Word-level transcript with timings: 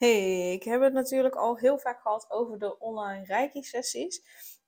Hey, 0.00 0.52
ik 0.52 0.62
heb 0.62 0.80
het 0.80 0.92
natuurlijk 0.92 1.34
al 1.34 1.56
heel 1.56 1.78
vaak 1.78 2.00
gehad 2.00 2.30
over 2.30 2.58
de 2.58 2.78
online 2.78 3.24
reiki-sessies. 3.24 4.22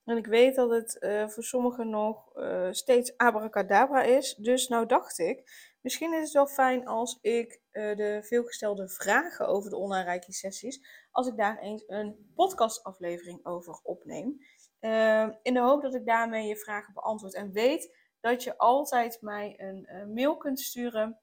En 0.05 0.17
ik 0.17 0.27
weet 0.27 0.55
dat 0.55 0.71
het 0.71 0.97
uh, 1.01 1.29
voor 1.29 1.43
sommigen 1.43 1.91
nog 1.91 2.37
uh, 2.37 2.69
steeds 2.71 3.17
abracadabra 3.17 4.03
is. 4.03 4.35
Dus 4.35 4.69
nou 4.69 4.87
dacht 4.87 5.19
ik, 5.19 5.51
misschien 5.81 6.15
is 6.15 6.23
het 6.23 6.33
wel 6.33 6.47
fijn 6.47 6.87
als 6.87 7.19
ik 7.21 7.61
uh, 7.73 7.97
de 7.97 8.21
veelgestelde 8.23 8.89
vragen 8.89 9.47
over 9.47 9.71
de 9.71 9.77
online 9.77 10.05
reiki-sessies, 10.05 10.87
als 11.11 11.27
ik 11.27 11.37
daar 11.37 11.59
eens 11.59 11.85
een 11.87 12.33
podcastaflevering 12.35 13.47
over 13.47 13.81
opneem. 13.83 14.41
in 15.43 15.55
de 15.55 15.61
hoop 15.61 15.83
dat 15.83 15.95
ik 15.95 16.07
daarmee 16.07 16.47
je 16.47 16.57
vragen 16.57 16.95
beantwoord. 16.95 17.35
En 17.35 17.53
weet 17.53 17.97
dat 18.21 18.43
je 18.43 18.59
altijd 18.59 19.19
mij 19.21 19.55
een 19.57 20.13
mail 20.15 20.37
kunt 20.37 20.61
sturen 20.61 21.21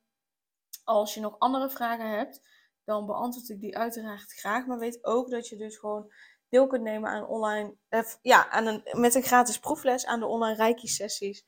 als 0.83 1.13
je 1.13 1.21
nog 1.21 1.39
andere 1.39 1.69
vragen 1.69 2.09
hebt 2.09 2.41
dan 2.89 3.05
beantwoord 3.05 3.49
ik 3.49 3.59
die 3.59 3.77
uiteraard 3.77 4.33
graag. 4.33 4.65
Maar 4.65 4.79
weet 4.79 5.05
ook 5.05 5.29
dat 5.29 5.47
je 5.47 5.55
dus 5.55 5.77
gewoon 5.77 6.11
deel 6.49 6.67
kunt 6.67 6.83
nemen 6.83 7.09
aan 7.09 7.27
online, 7.27 7.75
eh, 7.89 8.03
ja, 8.21 8.49
aan 8.49 8.65
een, 8.65 8.83
met 8.91 9.15
een 9.15 9.23
gratis 9.23 9.59
proefles 9.59 10.05
aan 10.05 10.19
de 10.19 10.25
online 10.25 10.55
Reiki-sessies. 10.55 11.45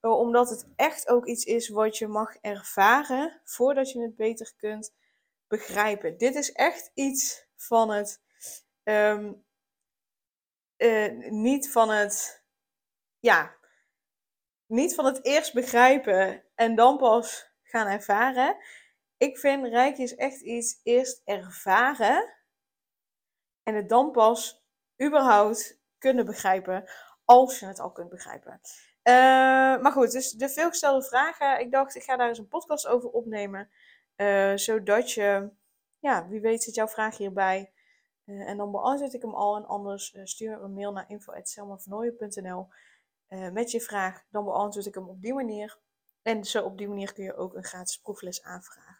Eh, 0.00 0.10
omdat 0.10 0.50
het 0.50 0.68
echt 0.76 1.08
ook 1.08 1.26
iets 1.26 1.44
is 1.44 1.68
wat 1.68 1.98
je 1.98 2.06
mag 2.06 2.34
ervaren 2.34 3.40
voordat 3.44 3.90
je 3.90 4.02
het 4.02 4.16
beter 4.16 4.54
kunt 4.56 4.94
begrijpen. 5.46 6.18
Dit 6.18 6.34
is 6.34 6.52
echt 6.52 6.90
iets 6.94 7.46
van 7.56 7.90
het, 7.90 8.22
ehm, 8.82 9.32
eh, 10.76 11.30
niet 11.30 11.70
van 11.70 11.90
het, 11.90 12.44
ja, 13.18 13.56
niet 14.66 14.94
van 14.94 15.04
het 15.04 15.24
eerst 15.24 15.54
begrijpen 15.54 16.44
en 16.54 16.74
dan 16.74 16.98
pas 16.98 17.52
gaan 17.62 17.86
ervaren 17.86 18.56
ik 19.16 19.38
vind 19.38 19.66
Reiki 19.66 20.02
is 20.02 20.14
echt 20.14 20.40
iets 20.40 20.80
eerst 20.82 21.22
ervaren 21.24 22.34
en 23.62 23.74
het 23.74 23.88
dan 23.88 24.10
pas 24.10 24.64
überhaupt 25.02 25.80
kunnen 25.98 26.24
begrijpen, 26.24 26.90
als 27.24 27.58
je 27.58 27.66
het 27.66 27.80
al 27.80 27.92
kunt 27.92 28.08
begrijpen. 28.08 28.60
Uh, 29.02 29.14
maar 29.82 29.92
goed, 29.92 30.12
dus 30.12 30.30
de 30.30 30.48
veelgestelde 30.48 31.04
vragen. 31.04 31.60
Ik 31.60 31.72
dacht, 31.72 31.94
ik 31.94 32.02
ga 32.02 32.16
daar 32.16 32.28
eens 32.28 32.38
een 32.38 32.48
podcast 32.48 32.86
over 32.86 33.10
opnemen. 33.10 33.70
Uh, 34.16 34.56
zodat 34.56 35.12
je, 35.12 35.50
ja, 35.98 36.28
wie 36.28 36.40
weet 36.40 36.62
zit 36.62 36.74
jouw 36.74 36.88
vraag 36.88 37.16
hierbij. 37.16 37.72
Uh, 38.24 38.48
en 38.48 38.56
dan 38.56 38.70
beantwoord 38.70 39.14
ik 39.14 39.22
hem 39.22 39.34
al. 39.34 39.56
En 39.56 39.66
anders 39.66 40.16
stuur 40.24 40.62
een 40.62 40.74
mail 40.74 40.92
naar 40.92 41.10
info.selmavernooien.nl 41.10 42.68
met 43.52 43.70
je 43.70 43.80
vraag. 43.80 44.24
Dan 44.30 44.44
beantwoord 44.44 44.86
ik 44.86 44.94
hem 44.94 45.08
op 45.08 45.22
die 45.22 45.34
manier. 45.34 45.78
En 46.22 46.44
zo 46.44 46.62
op 46.62 46.78
die 46.78 46.88
manier 46.88 47.12
kun 47.12 47.24
je 47.24 47.36
ook 47.36 47.54
een 47.54 47.64
gratis 47.64 48.00
proefles 48.00 48.42
aanvragen. 48.42 48.93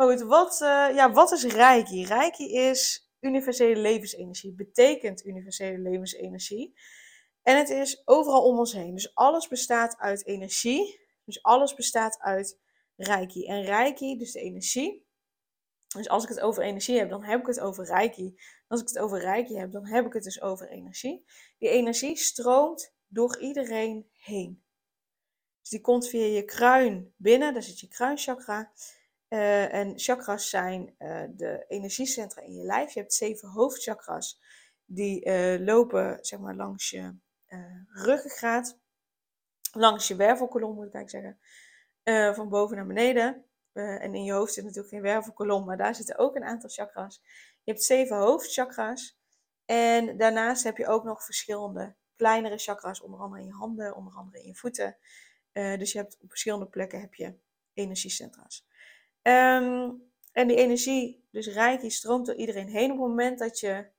Goed, 0.00 0.20
wat, 0.20 0.60
uh, 0.60 0.94
ja, 0.94 1.12
wat 1.12 1.32
is 1.32 1.44
Reiki? 1.44 2.04
Reiki 2.04 2.52
is 2.52 3.10
universele 3.20 3.80
levensenergie, 3.80 4.52
betekent 4.52 5.24
universele 5.24 5.78
levensenergie. 5.78 6.74
En 7.42 7.56
het 7.56 7.68
is 7.68 8.02
overal 8.04 8.42
om 8.42 8.58
ons 8.58 8.72
heen. 8.72 8.94
Dus 8.94 9.14
alles 9.14 9.48
bestaat 9.48 9.98
uit 9.98 10.26
energie. 10.26 11.00
Dus 11.24 11.42
alles 11.42 11.74
bestaat 11.74 12.18
uit 12.18 12.58
Reiki. 12.96 13.46
En 13.46 13.62
Reiki, 13.62 14.18
dus 14.18 14.32
de 14.32 14.40
energie. 14.40 15.06
Dus 15.88 16.08
als 16.08 16.22
ik 16.22 16.28
het 16.28 16.40
over 16.40 16.62
energie 16.62 16.98
heb, 16.98 17.10
dan 17.10 17.24
heb 17.24 17.40
ik 17.40 17.46
het 17.46 17.60
over 17.60 17.84
Reiki. 17.84 18.40
Als 18.68 18.80
ik 18.80 18.88
het 18.88 18.98
over 18.98 19.18
Reiki 19.18 19.56
heb, 19.56 19.72
dan 19.72 19.86
heb 19.86 20.06
ik 20.06 20.12
het 20.12 20.24
dus 20.24 20.40
over 20.40 20.68
energie. 20.68 21.24
Die 21.58 21.68
energie 21.68 22.16
stroomt 22.16 22.94
door 23.06 23.38
iedereen 23.38 24.08
heen. 24.12 24.62
Dus 25.60 25.70
die 25.70 25.80
komt 25.80 26.08
via 26.08 26.24
je 26.24 26.44
kruin 26.44 27.14
binnen, 27.16 27.52
daar 27.52 27.62
zit 27.62 27.80
je 27.80 27.88
kruinchakra. 27.88 28.72
Uh, 29.30 29.74
en 29.74 29.98
chakras 29.98 30.48
zijn 30.48 30.94
uh, 30.98 31.22
de 31.30 31.64
energiecentra 31.68 32.42
in 32.42 32.54
je 32.54 32.62
lijf. 32.62 32.92
Je 32.92 33.00
hebt 33.00 33.14
zeven 33.14 33.48
hoofdchakras. 33.48 34.40
Die 34.84 35.26
uh, 35.26 35.66
lopen 35.66 36.18
zeg 36.20 36.38
maar, 36.38 36.54
langs 36.54 36.90
je 36.90 37.14
ruggengraat. 37.88 38.78
Langs 39.72 40.08
je 40.08 40.16
wervelkolom 40.16 40.74
moet 40.74 40.86
ik 40.86 40.94
eigenlijk 40.94 41.38
zeggen. 42.04 42.34
van 42.34 42.48
boven 42.48 42.76
naar 42.76 42.86
beneden. 42.86 43.44
en 43.72 44.14
in 44.14 44.24
je 44.24 44.32
hoofd 44.32 44.52
zit 44.52 44.64
natuurlijk 44.64 44.92
geen 44.92 45.02
wervelkolom. 45.02 45.64
Maar 45.64 45.76
daar 45.76 45.94
zitten 45.94 46.18
ook 46.18 46.36
een 46.36 46.44
aantal 46.44 46.70
chakras. 46.70 47.20
Je 47.62 47.72
hebt 47.72 47.84
zeven 47.84 48.16
hoofdchakras. 48.16 49.18
En 49.64 50.16
daarnaast 50.16 50.64
heb 50.64 50.76
je 50.76 50.86
ook 50.86 51.04
nog 51.04 51.24
verschillende 51.24 51.94
kleinere 52.16 52.58
chakras. 52.58 53.00
Onder 53.00 53.20
andere 53.20 53.40
in 53.40 53.46
je 53.46 53.54
handen, 53.54 53.96
onder 53.96 54.14
andere 54.14 54.42
in 54.42 54.48
je 54.48 54.56
voeten. 54.56 54.96
dus 55.52 55.92
je 55.92 55.98
hebt 55.98 56.18
op 56.20 56.28
verschillende 56.28 56.66
plekken 56.66 57.00
heb 57.00 57.14
je 57.14 57.34
energiecentra's. 57.72 58.68
Um, 59.22 60.08
en 60.32 60.48
die 60.48 60.56
energie, 60.56 61.26
dus 61.30 61.46
rijk, 61.46 61.90
stroomt 61.90 62.26
door 62.26 62.34
iedereen 62.34 62.68
heen. 62.68 62.90
Op 62.92 62.98
het 62.98 63.08
moment 63.08 63.38
dat, 63.38 63.58
je, 63.58 63.90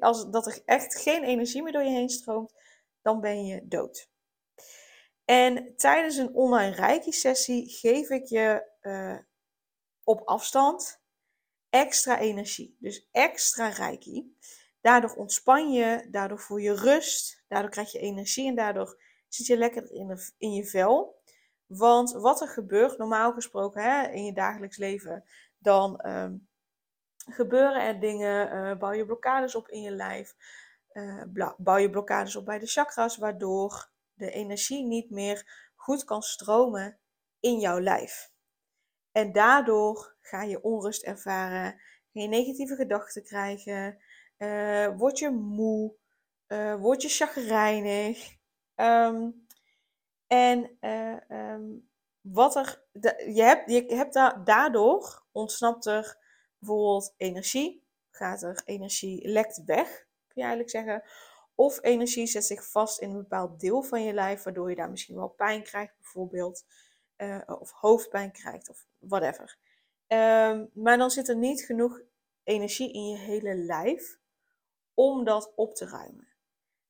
als, 0.00 0.30
dat 0.30 0.46
er 0.46 0.62
echt 0.64 1.00
geen 1.00 1.24
energie 1.24 1.62
meer 1.62 1.72
door 1.72 1.82
je 1.82 1.90
heen 1.90 2.08
stroomt, 2.08 2.54
dan 3.02 3.20
ben 3.20 3.46
je 3.46 3.68
dood. 3.68 4.10
En 5.24 5.76
tijdens 5.76 6.16
een 6.16 6.34
online 6.34 6.74
reiki-sessie 6.74 7.68
geef 7.68 8.08
ik 8.10 8.24
je 8.24 8.70
uh, 8.82 9.18
op 10.04 10.20
afstand 10.24 11.00
extra 11.70 12.18
energie. 12.18 12.76
Dus 12.80 13.08
extra 13.12 13.68
reiki. 13.68 14.36
Daardoor 14.80 15.14
ontspan 15.14 15.72
je, 15.72 16.06
daardoor 16.10 16.40
voel 16.40 16.56
je 16.56 16.74
rust, 16.74 17.44
daardoor 17.48 17.70
krijg 17.70 17.92
je 17.92 17.98
energie 17.98 18.48
en 18.48 18.54
daardoor 18.54 19.02
zit 19.28 19.46
je 19.46 19.56
lekker 19.56 19.92
in, 19.92 20.18
in 20.38 20.52
je 20.52 20.64
vel. 20.64 21.17
Want 21.68 22.12
wat 22.12 22.40
er 22.40 22.48
gebeurt, 22.48 22.98
normaal 22.98 23.32
gesproken 23.32 23.82
hè, 23.82 24.08
in 24.08 24.24
je 24.24 24.32
dagelijks 24.32 24.76
leven, 24.76 25.24
dan 25.58 26.06
um, 26.06 26.48
gebeuren 27.30 27.82
er 27.82 28.00
dingen, 28.00 28.54
uh, 28.54 28.78
bouw 28.78 28.92
je 28.92 29.06
blokkades 29.06 29.54
op 29.54 29.68
in 29.68 29.82
je 29.82 29.90
lijf, 29.90 30.34
uh, 30.92 31.22
bouw 31.56 31.76
je 31.76 31.90
blokkades 31.90 32.36
op 32.36 32.44
bij 32.44 32.58
de 32.58 32.66
chakras, 32.66 33.16
waardoor 33.16 33.90
de 34.14 34.30
energie 34.30 34.84
niet 34.84 35.10
meer 35.10 35.70
goed 35.74 36.04
kan 36.04 36.22
stromen 36.22 36.98
in 37.40 37.58
jouw 37.58 37.80
lijf. 37.80 38.32
En 39.12 39.32
daardoor 39.32 40.16
ga 40.20 40.42
je 40.42 40.62
onrust 40.62 41.02
ervaren, 41.02 41.72
ga 42.12 42.20
je 42.20 42.28
negatieve 42.28 42.74
gedachten 42.74 43.24
krijgen, 43.24 43.98
uh, 44.38 44.96
word 44.96 45.18
je 45.18 45.30
moe, 45.30 45.94
word 46.78 47.02
je 47.02 47.08
chagrijnig. 47.08 48.36
Um, 48.74 49.46
en 50.28 50.76
uh, 50.80 51.16
um, 51.52 51.88
wat 52.20 52.56
er, 52.56 52.82
je 53.34 53.42
hebt, 53.42 53.70
je 53.70 53.94
hebt 53.94 54.12
da 54.12 54.32
daardoor 54.44 55.24
ontsnapt 55.32 55.86
er 55.86 56.16
bijvoorbeeld 56.58 57.14
energie, 57.16 57.86
gaat 58.10 58.42
er 58.42 58.62
energie 58.64 59.28
lekt 59.28 59.64
weg, 59.64 59.88
kun 60.26 60.34
je 60.34 60.40
eigenlijk 60.40 60.70
zeggen. 60.70 61.02
Of 61.54 61.82
energie 61.82 62.26
zet 62.26 62.44
zich 62.44 62.70
vast 62.70 63.00
in 63.00 63.10
een 63.10 63.16
bepaald 63.16 63.60
deel 63.60 63.82
van 63.82 64.02
je 64.02 64.12
lijf, 64.12 64.42
waardoor 64.42 64.70
je 64.70 64.76
daar 64.76 64.90
misschien 64.90 65.16
wel 65.16 65.28
pijn 65.28 65.62
krijgt, 65.62 65.96
bijvoorbeeld. 65.96 66.64
Uh, 67.16 67.40
of 67.46 67.70
hoofdpijn 67.70 68.32
krijgt, 68.32 68.68
of 68.68 68.86
whatever. 68.98 69.58
Um, 70.06 70.70
maar 70.74 70.98
dan 70.98 71.10
zit 71.10 71.28
er 71.28 71.36
niet 71.36 71.62
genoeg 71.62 72.00
energie 72.44 72.92
in 72.92 73.08
je 73.08 73.16
hele 73.16 73.54
lijf 73.54 74.18
om 74.94 75.24
dat 75.24 75.52
op 75.54 75.74
te 75.74 75.86
ruimen. 75.86 76.27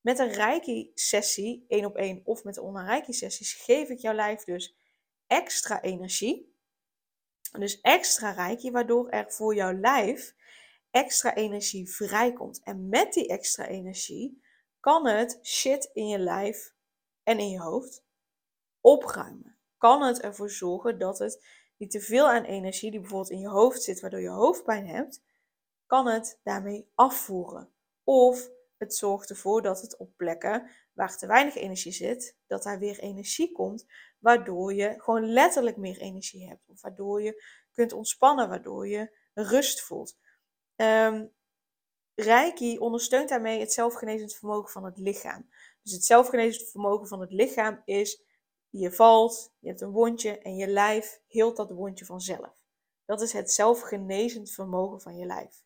Met 0.00 0.18
een 0.18 0.32
Reiki-sessie, 0.32 1.64
één 1.68 1.84
op 1.84 1.96
één, 1.96 2.20
of 2.24 2.44
met 2.44 2.58
online 2.58 2.88
Reiki-sessies, 2.88 3.52
geef 3.52 3.88
ik 3.88 3.98
jouw 3.98 4.14
lijf 4.14 4.44
dus 4.44 4.76
extra 5.26 5.82
energie. 5.82 6.56
Dus 7.52 7.80
extra 7.80 8.30
Reiki, 8.30 8.70
waardoor 8.70 9.08
er 9.08 9.32
voor 9.32 9.54
jouw 9.54 9.72
lijf 9.72 10.34
extra 10.90 11.34
energie 11.34 11.90
vrijkomt. 11.90 12.62
En 12.62 12.88
met 12.88 13.12
die 13.12 13.28
extra 13.28 13.66
energie 13.66 14.42
kan 14.80 15.06
het 15.06 15.38
shit 15.42 15.90
in 15.92 16.08
je 16.08 16.18
lijf 16.18 16.74
en 17.22 17.38
in 17.38 17.50
je 17.50 17.60
hoofd 17.60 18.04
opruimen. 18.80 19.56
Kan 19.78 20.02
het 20.02 20.20
ervoor 20.20 20.50
zorgen 20.50 20.98
dat 20.98 21.18
het 21.18 21.44
niet 21.76 21.90
te 21.90 22.00
veel 22.00 22.28
aan 22.28 22.44
energie 22.44 22.90
die 22.90 23.00
bijvoorbeeld 23.00 23.30
in 23.30 23.40
je 23.40 23.48
hoofd 23.48 23.82
zit, 23.82 24.00
waardoor 24.00 24.20
je 24.20 24.28
hoofdpijn 24.28 24.86
hebt, 24.86 25.22
kan 25.86 26.06
het 26.06 26.40
daarmee 26.42 26.90
afvoeren. 26.94 27.72
Of 28.04 28.50
het 28.78 28.94
zorgt 28.94 29.30
ervoor 29.30 29.62
dat 29.62 29.80
het 29.80 29.96
op 29.96 30.16
plekken 30.16 30.70
waar 30.92 31.16
te 31.16 31.26
weinig 31.26 31.54
energie 31.54 31.92
zit, 31.92 32.36
dat 32.46 32.62
daar 32.62 32.78
weer 32.78 32.98
energie 32.98 33.52
komt, 33.52 33.86
waardoor 34.18 34.74
je 34.74 34.94
gewoon 34.98 35.32
letterlijk 35.32 35.76
meer 35.76 35.98
energie 35.98 36.48
hebt. 36.48 36.68
Of 36.68 36.80
waardoor 36.80 37.22
je 37.22 37.44
kunt 37.72 37.92
ontspannen, 37.92 38.48
waardoor 38.48 38.88
je 38.88 39.18
rust 39.34 39.82
voelt. 39.82 40.18
Um, 40.76 41.36
Reiki 42.14 42.78
ondersteunt 42.78 43.28
daarmee 43.28 43.60
het 43.60 43.72
zelfgenezend 43.72 44.34
vermogen 44.34 44.70
van 44.70 44.84
het 44.84 44.98
lichaam. 44.98 45.48
Dus 45.82 45.92
het 45.92 46.04
zelfgenezend 46.04 46.70
vermogen 46.70 47.08
van 47.08 47.20
het 47.20 47.32
lichaam 47.32 47.82
is, 47.84 48.22
je 48.68 48.92
valt, 48.92 49.52
je 49.58 49.68
hebt 49.68 49.80
een 49.80 49.90
wondje 49.90 50.38
en 50.38 50.56
je 50.56 50.66
lijf 50.66 51.20
heelt 51.26 51.56
dat 51.56 51.70
wondje 51.70 52.04
vanzelf. 52.04 52.58
Dat 53.04 53.20
is 53.20 53.32
het 53.32 53.52
zelfgenezend 53.52 54.50
vermogen 54.50 55.00
van 55.00 55.16
je 55.16 55.26
lijf. 55.26 55.62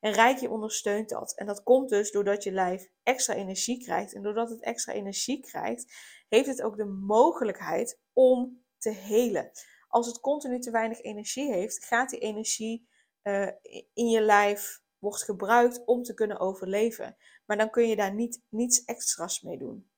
En 0.00 0.12
Reiki 0.12 0.48
ondersteunt 0.48 1.08
dat. 1.08 1.34
En 1.34 1.46
dat 1.46 1.62
komt 1.62 1.88
dus 1.88 2.10
doordat 2.10 2.42
je 2.42 2.52
lijf 2.52 2.88
extra 3.02 3.34
energie 3.34 3.84
krijgt. 3.84 4.14
En 4.14 4.22
doordat 4.22 4.50
het 4.50 4.62
extra 4.62 4.92
energie 4.92 5.40
krijgt, 5.40 5.92
heeft 6.28 6.46
het 6.46 6.62
ook 6.62 6.76
de 6.76 6.84
mogelijkheid 6.84 8.00
om 8.12 8.64
te 8.78 8.90
helen. 8.90 9.50
Als 9.88 10.06
het 10.06 10.20
continu 10.20 10.60
te 10.60 10.70
weinig 10.70 11.00
energie 11.00 11.52
heeft, 11.52 11.84
gaat 11.84 12.10
die 12.10 12.18
energie 12.18 12.88
uh, 13.22 13.50
in 13.92 14.08
je 14.08 14.20
lijf 14.20 14.82
wordt 14.98 15.22
gebruikt 15.22 15.84
om 15.84 16.02
te 16.02 16.14
kunnen 16.14 16.38
overleven. 16.38 17.16
Maar 17.46 17.56
dan 17.56 17.70
kun 17.70 17.88
je 17.88 17.96
daar 17.96 18.14
niet, 18.14 18.42
niets 18.48 18.84
extra's 18.84 19.42
mee 19.42 19.58
doen. 19.58 19.90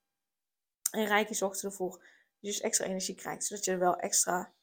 En 0.90 1.06
Reiki 1.06 1.34
zorgt 1.34 1.62
ervoor 1.62 1.90
dat 1.90 2.00
je 2.38 2.46
dus 2.46 2.60
extra 2.60 2.86
energie 2.86 3.14
krijgt, 3.14 3.44
zodat 3.44 3.64
je 3.64 3.70
er 3.70 3.78
wel 3.78 3.96
extra 3.96 4.54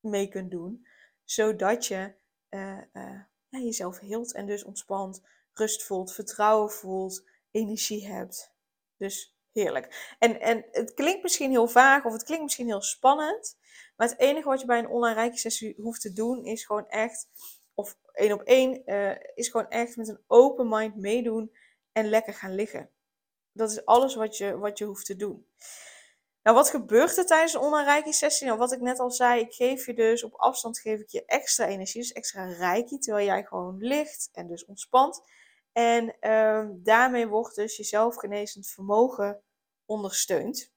mee 0.00 0.28
kunt 0.28 0.50
doen. 0.50 0.86
Zodat 1.24 1.86
je 1.86 2.14
uh, 2.50 2.80
uh, 2.92 3.20
ja, 3.48 3.58
jezelf 3.58 3.98
heelt 3.98 4.32
en 4.32 4.46
dus 4.46 4.64
ontspant, 4.64 5.22
rust 5.52 5.82
voelt, 5.82 6.12
vertrouwen 6.12 6.70
voelt, 6.70 7.24
energie 7.50 8.06
hebt. 8.06 8.52
Dus 8.96 9.36
heerlijk. 9.52 10.14
En, 10.18 10.40
en 10.40 10.64
het 10.70 10.94
klinkt 10.94 11.22
misschien 11.22 11.50
heel 11.50 11.68
vaag 11.68 12.04
of 12.04 12.12
het 12.12 12.24
klinkt 12.24 12.44
misschien 12.44 12.66
heel 12.66 12.82
spannend. 12.82 13.58
Maar 13.96 14.08
het 14.08 14.18
enige 14.18 14.48
wat 14.48 14.60
je 14.60 14.66
bij 14.66 14.78
een 14.78 14.88
online 14.88 15.14
reiki 15.14 15.74
hoeft 15.76 16.00
te 16.00 16.12
doen 16.12 16.44
is 16.44 16.64
gewoon 16.64 16.88
echt, 16.88 17.28
of 17.74 17.98
één 18.12 18.32
op 18.32 18.42
één, 18.42 18.82
uh, 18.86 19.16
is 19.34 19.48
gewoon 19.48 19.68
echt 19.68 19.96
met 19.96 20.08
een 20.08 20.22
open 20.26 20.68
mind 20.68 20.96
meedoen 20.96 21.56
en 21.92 22.08
lekker 22.08 22.34
gaan 22.34 22.54
liggen. 22.54 22.90
Dat 23.52 23.70
is 23.70 23.84
alles 23.84 24.14
wat 24.14 24.36
je, 24.36 24.58
wat 24.58 24.78
je 24.78 24.84
hoeft 24.84 25.06
te 25.06 25.16
doen. 25.16 25.46
Nou, 26.46 26.58
wat 26.58 26.70
gebeurt 26.70 27.16
er 27.16 27.26
tijdens 27.26 27.54
een 27.54 27.60
online 27.60 28.12
sessie? 28.12 28.46
Nou, 28.46 28.58
wat 28.58 28.72
ik 28.72 28.80
net 28.80 28.98
al 28.98 29.10
zei, 29.10 29.40
ik 29.40 29.54
geef 29.54 29.86
je 29.86 29.94
dus 29.94 30.24
op 30.24 30.34
afstand 30.34 30.78
geef 30.78 31.00
ik 31.00 31.08
je 31.08 31.24
extra 31.24 31.66
energie, 31.66 32.00
dus 32.00 32.12
extra 32.12 32.44
reiki, 32.44 32.98
terwijl 32.98 33.26
jij 33.26 33.44
gewoon 33.44 33.76
ligt 33.78 34.28
en 34.32 34.46
dus 34.46 34.64
ontspant. 34.64 35.22
En 35.72 36.16
uh, 36.20 36.66
daarmee 36.72 37.26
wordt 37.26 37.54
dus 37.54 37.76
je 37.76 37.84
zelfgenezend 37.84 38.66
vermogen 38.66 39.42
ondersteund. 39.84 40.72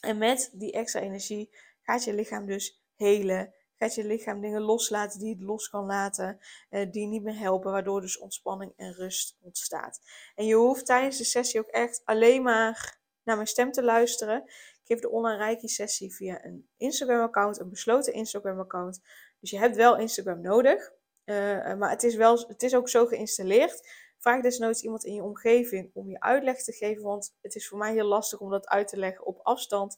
En 0.00 0.18
met 0.18 0.50
die 0.52 0.72
extra 0.72 1.00
energie 1.00 1.56
gaat 1.82 2.04
je 2.04 2.14
lichaam 2.14 2.46
dus 2.46 2.82
helen. 2.96 3.54
Gaat 3.76 3.94
je 3.94 4.04
lichaam 4.04 4.40
dingen 4.40 4.62
loslaten 4.62 5.20
die 5.20 5.34
het 5.34 5.42
los 5.42 5.68
kan 5.68 5.86
laten, 5.86 6.38
uh, 6.70 6.90
die 6.90 7.06
niet 7.06 7.22
meer 7.22 7.38
helpen, 7.38 7.72
waardoor 7.72 8.00
dus 8.00 8.18
ontspanning 8.18 8.72
en 8.76 8.92
rust 8.92 9.36
ontstaat. 9.40 10.00
En 10.34 10.46
je 10.46 10.54
hoeft 10.54 10.86
tijdens 10.86 11.18
de 11.18 11.24
sessie 11.24 11.60
ook 11.60 11.70
echt 11.70 12.02
alleen 12.04 12.42
maar 12.42 13.04
naar 13.26 13.36
mijn 13.36 13.48
stem 13.48 13.72
te 13.72 13.82
luisteren. 13.82 14.42
Ik 14.46 14.82
geef 14.84 15.00
de 15.00 15.10
online 15.10 15.38
reiki 15.38 15.68
sessie 15.68 16.14
via 16.14 16.44
een 16.44 16.68
Instagram 16.76 17.20
account, 17.20 17.60
een 17.60 17.70
besloten 17.70 18.12
Instagram 18.12 18.60
account. 18.60 19.00
Dus 19.40 19.50
je 19.50 19.58
hebt 19.58 19.76
wel 19.76 19.98
Instagram 19.98 20.40
nodig, 20.40 20.92
uh, 21.24 21.74
maar 21.74 21.90
het 21.90 22.02
is, 22.02 22.14
wel, 22.14 22.44
het 22.48 22.62
is 22.62 22.74
ook 22.74 22.88
zo 22.88 23.06
geïnstalleerd. 23.06 23.88
Vraag 24.18 24.42
desnoods 24.42 24.82
iemand 24.82 25.04
in 25.04 25.14
je 25.14 25.22
omgeving 25.22 25.90
om 25.94 26.08
je 26.08 26.20
uitleg 26.20 26.62
te 26.62 26.72
geven, 26.72 27.02
want 27.02 27.36
het 27.40 27.54
is 27.54 27.68
voor 27.68 27.78
mij 27.78 27.92
heel 27.92 28.06
lastig 28.06 28.40
om 28.40 28.50
dat 28.50 28.66
uit 28.68 28.88
te 28.88 28.96
leggen 28.96 29.26
op 29.26 29.38
afstand. 29.42 29.96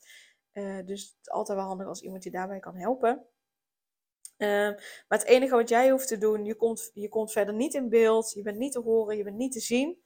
Uh, 0.53 0.87
dus 0.87 1.03
het 1.03 1.17
is 1.21 1.31
altijd 1.31 1.59
wel 1.59 1.67
handig 1.67 1.87
als 1.87 2.01
iemand 2.01 2.25
je 2.25 2.31
daarbij 2.31 2.59
kan 2.59 2.77
helpen. 2.77 3.27
Uh, 4.39 4.49
maar 5.09 5.19
het 5.19 5.25
enige 5.25 5.55
wat 5.55 5.69
jij 5.69 5.91
hoeft 5.91 6.09
te 6.09 6.19
doen, 6.19 6.45
je 6.45 6.55
komt, 6.55 6.91
je 6.95 7.09
komt 7.09 7.33
verder 7.33 7.55
niet 7.55 7.75
in 7.75 7.89
beeld, 7.89 8.33
je 8.33 8.43
bent 8.43 8.59
niet 8.59 8.73
te 8.73 8.81
horen, 8.81 9.17
je 9.17 9.25
bent 9.25 9.37
niet 9.37 9.53
te 9.53 9.61
zien. 9.61 10.03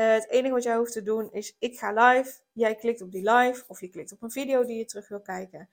Uh, 0.00 0.12
het 0.12 0.28
enige 0.28 0.54
wat 0.54 0.62
jij 0.62 0.76
hoeft 0.76 0.92
te 0.92 1.02
doen 1.02 1.32
is, 1.32 1.56
ik 1.58 1.78
ga 1.78 1.92
live, 1.92 2.40
jij 2.52 2.74
klikt 2.74 3.02
op 3.02 3.12
die 3.12 3.30
live 3.30 3.64
of 3.66 3.80
je 3.80 3.88
klikt 3.88 4.12
op 4.12 4.22
een 4.22 4.30
video 4.30 4.64
die 4.64 4.78
je 4.78 4.84
terug 4.84 5.08
wil 5.08 5.20
kijken. 5.20 5.70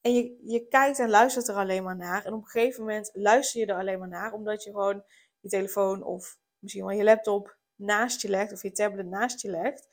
En 0.00 0.14
je, 0.14 0.40
je 0.44 0.68
kijkt 0.68 0.98
en 0.98 1.10
luistert 1.10 1.48
er 1.48 1.54
alleen 1.54 1.82
maar 1.82 1.96
naar. 1.96 2.24
En 2.24 2.32
op 2.32 2.42
een 2.42 2.48
gegeven 2.48 2.80
moment 2.80 3.10
luister 3.12 3.60
je 3.60 3.66
er 3.66 3.78
alleen 3.78 3.98
maar 3.98 4.08
naar, 4.08 4.32
omdat 4.32 4.64
je 4.64 4.70
gewoon 4.70 5.04
je 5.40 5.48
telefoon 5.48 6.02
of 6.02 6.38
misschien 6.58 6.84
wel 6.84 6.96
je 6.96 7.04
laptop 7.04 7.56
naast 7.74 8.20
je 8.20 8.28
legt 8.28 8.52
of 8.52 8.62
je 8.62 8.72
tablet 8.72 9.06
naast 9.06 9.40
je 9.40 9.50
legt. 9.50 9.88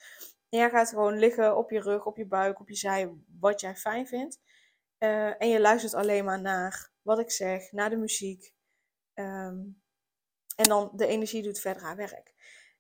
En 0.50 0.60
jij 0.60 0.70
gaat 0.70 0.90
gewoon 0.90 1.20
liggen 1.20 1.58
op 1.58 1.70
je 1.70 1.80
rug, 1.80 2.06
op 2.06 2.18
je 2.18 2.26
buik, 2.26 2.60
op 2.60 2.70
je 2.70 2.76
zij, 2.76 3.12
wat 3.40 3.62
jij 3.62 3.76
fijn 3.76 4.08
vindt. 4.08 4.40
Uh, 5.00 5.42
en 5.42 5.50
je 5.50 5.60
luistert 5.60 5.94
alleen 5.94 6.26
maar 6.26 6.42
naar 6.42 6.92
wat 7.02 7.20
ik 7.20 7.32
zeg, 7.32 7.72
naar 7.72 7.90
de 7.90 7.98
muziek. 7.98 8.54
Um, 9.14 9.82
en 10.56 10.64
dan 10.64 10.92
de 10.94 11.08
energie 11.08 11.44
doet 11.44 11.60
verder 11.60 11.84
haar 11.84 11.96
werk. 11.96 12.34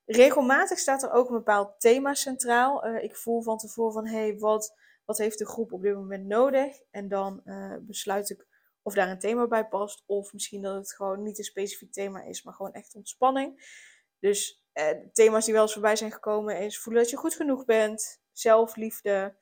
Regelmatig 0.05 0.79
staat 0.79 1.03
er 1.03 1.11
ook 1.11 1.27
een 1.27 1.35
bepaald 1.35 1.79
thema 1.79 2.13
centraal. 2.13 2.87
Uh, 2.87 3.03
ik 3.03 3.15
voel 3.15 3.41
van 3.41 3.57
tevoren 3.57 3.93
van, 3.93 4.07
hey, 4.07 4.37
wat, 4.37 4.73
wat 5.05 5.17
heeft 5.17 5.37
de 5.37 5.45
groep 5.45 5.73
op 5.73 5.81
dit 5.81 5.95
moment 5.95 6.25
nodig? 6.25 6.81
En 6.91 7.07
dan 7.07 7.41
uh, 7.45 7.75
besluit 7.81 8.29
ik 8.29 8.47
of 8.81 8.93
daar 8.93 9.09
een 9.09 9.19
thema 9.19 9.47
bij 9.47 9.67
past. 9.67 10.03
Of 10.05 10.33
misschien 10.33 10.61
dat 10.61 10.75
het 10.75 10.93
gewoon 10.93 11.23
niet 11.23 11.37
een 11.37 11.43
specifiek 11.43 11.91
thema 11.91 12.21
is, 12.23 12.43
maar 12.43 12.53
gewoon 12.53 12.73
echt 12.73 12.95
ontspanning. 12.95 13.83
Dus 14.19 14.65
uh, 14.73 14.89
thema's 15.13 15.45
die 15.45 15.53
wel 15.53 15.63
eens 15.63 15.73
voorbij 15.73 15.95
zijn 15.95 16.11
gekomen 16.11 16.59
is 16.59 16.79
voelen 16.79 17.01
dat 17.01 17.11
je 17.11 17.17
goed 17.17 17.35
genoeg 17.35 17.65
bent. 17.65 18.21
Zelfliefde. 18.31 19.35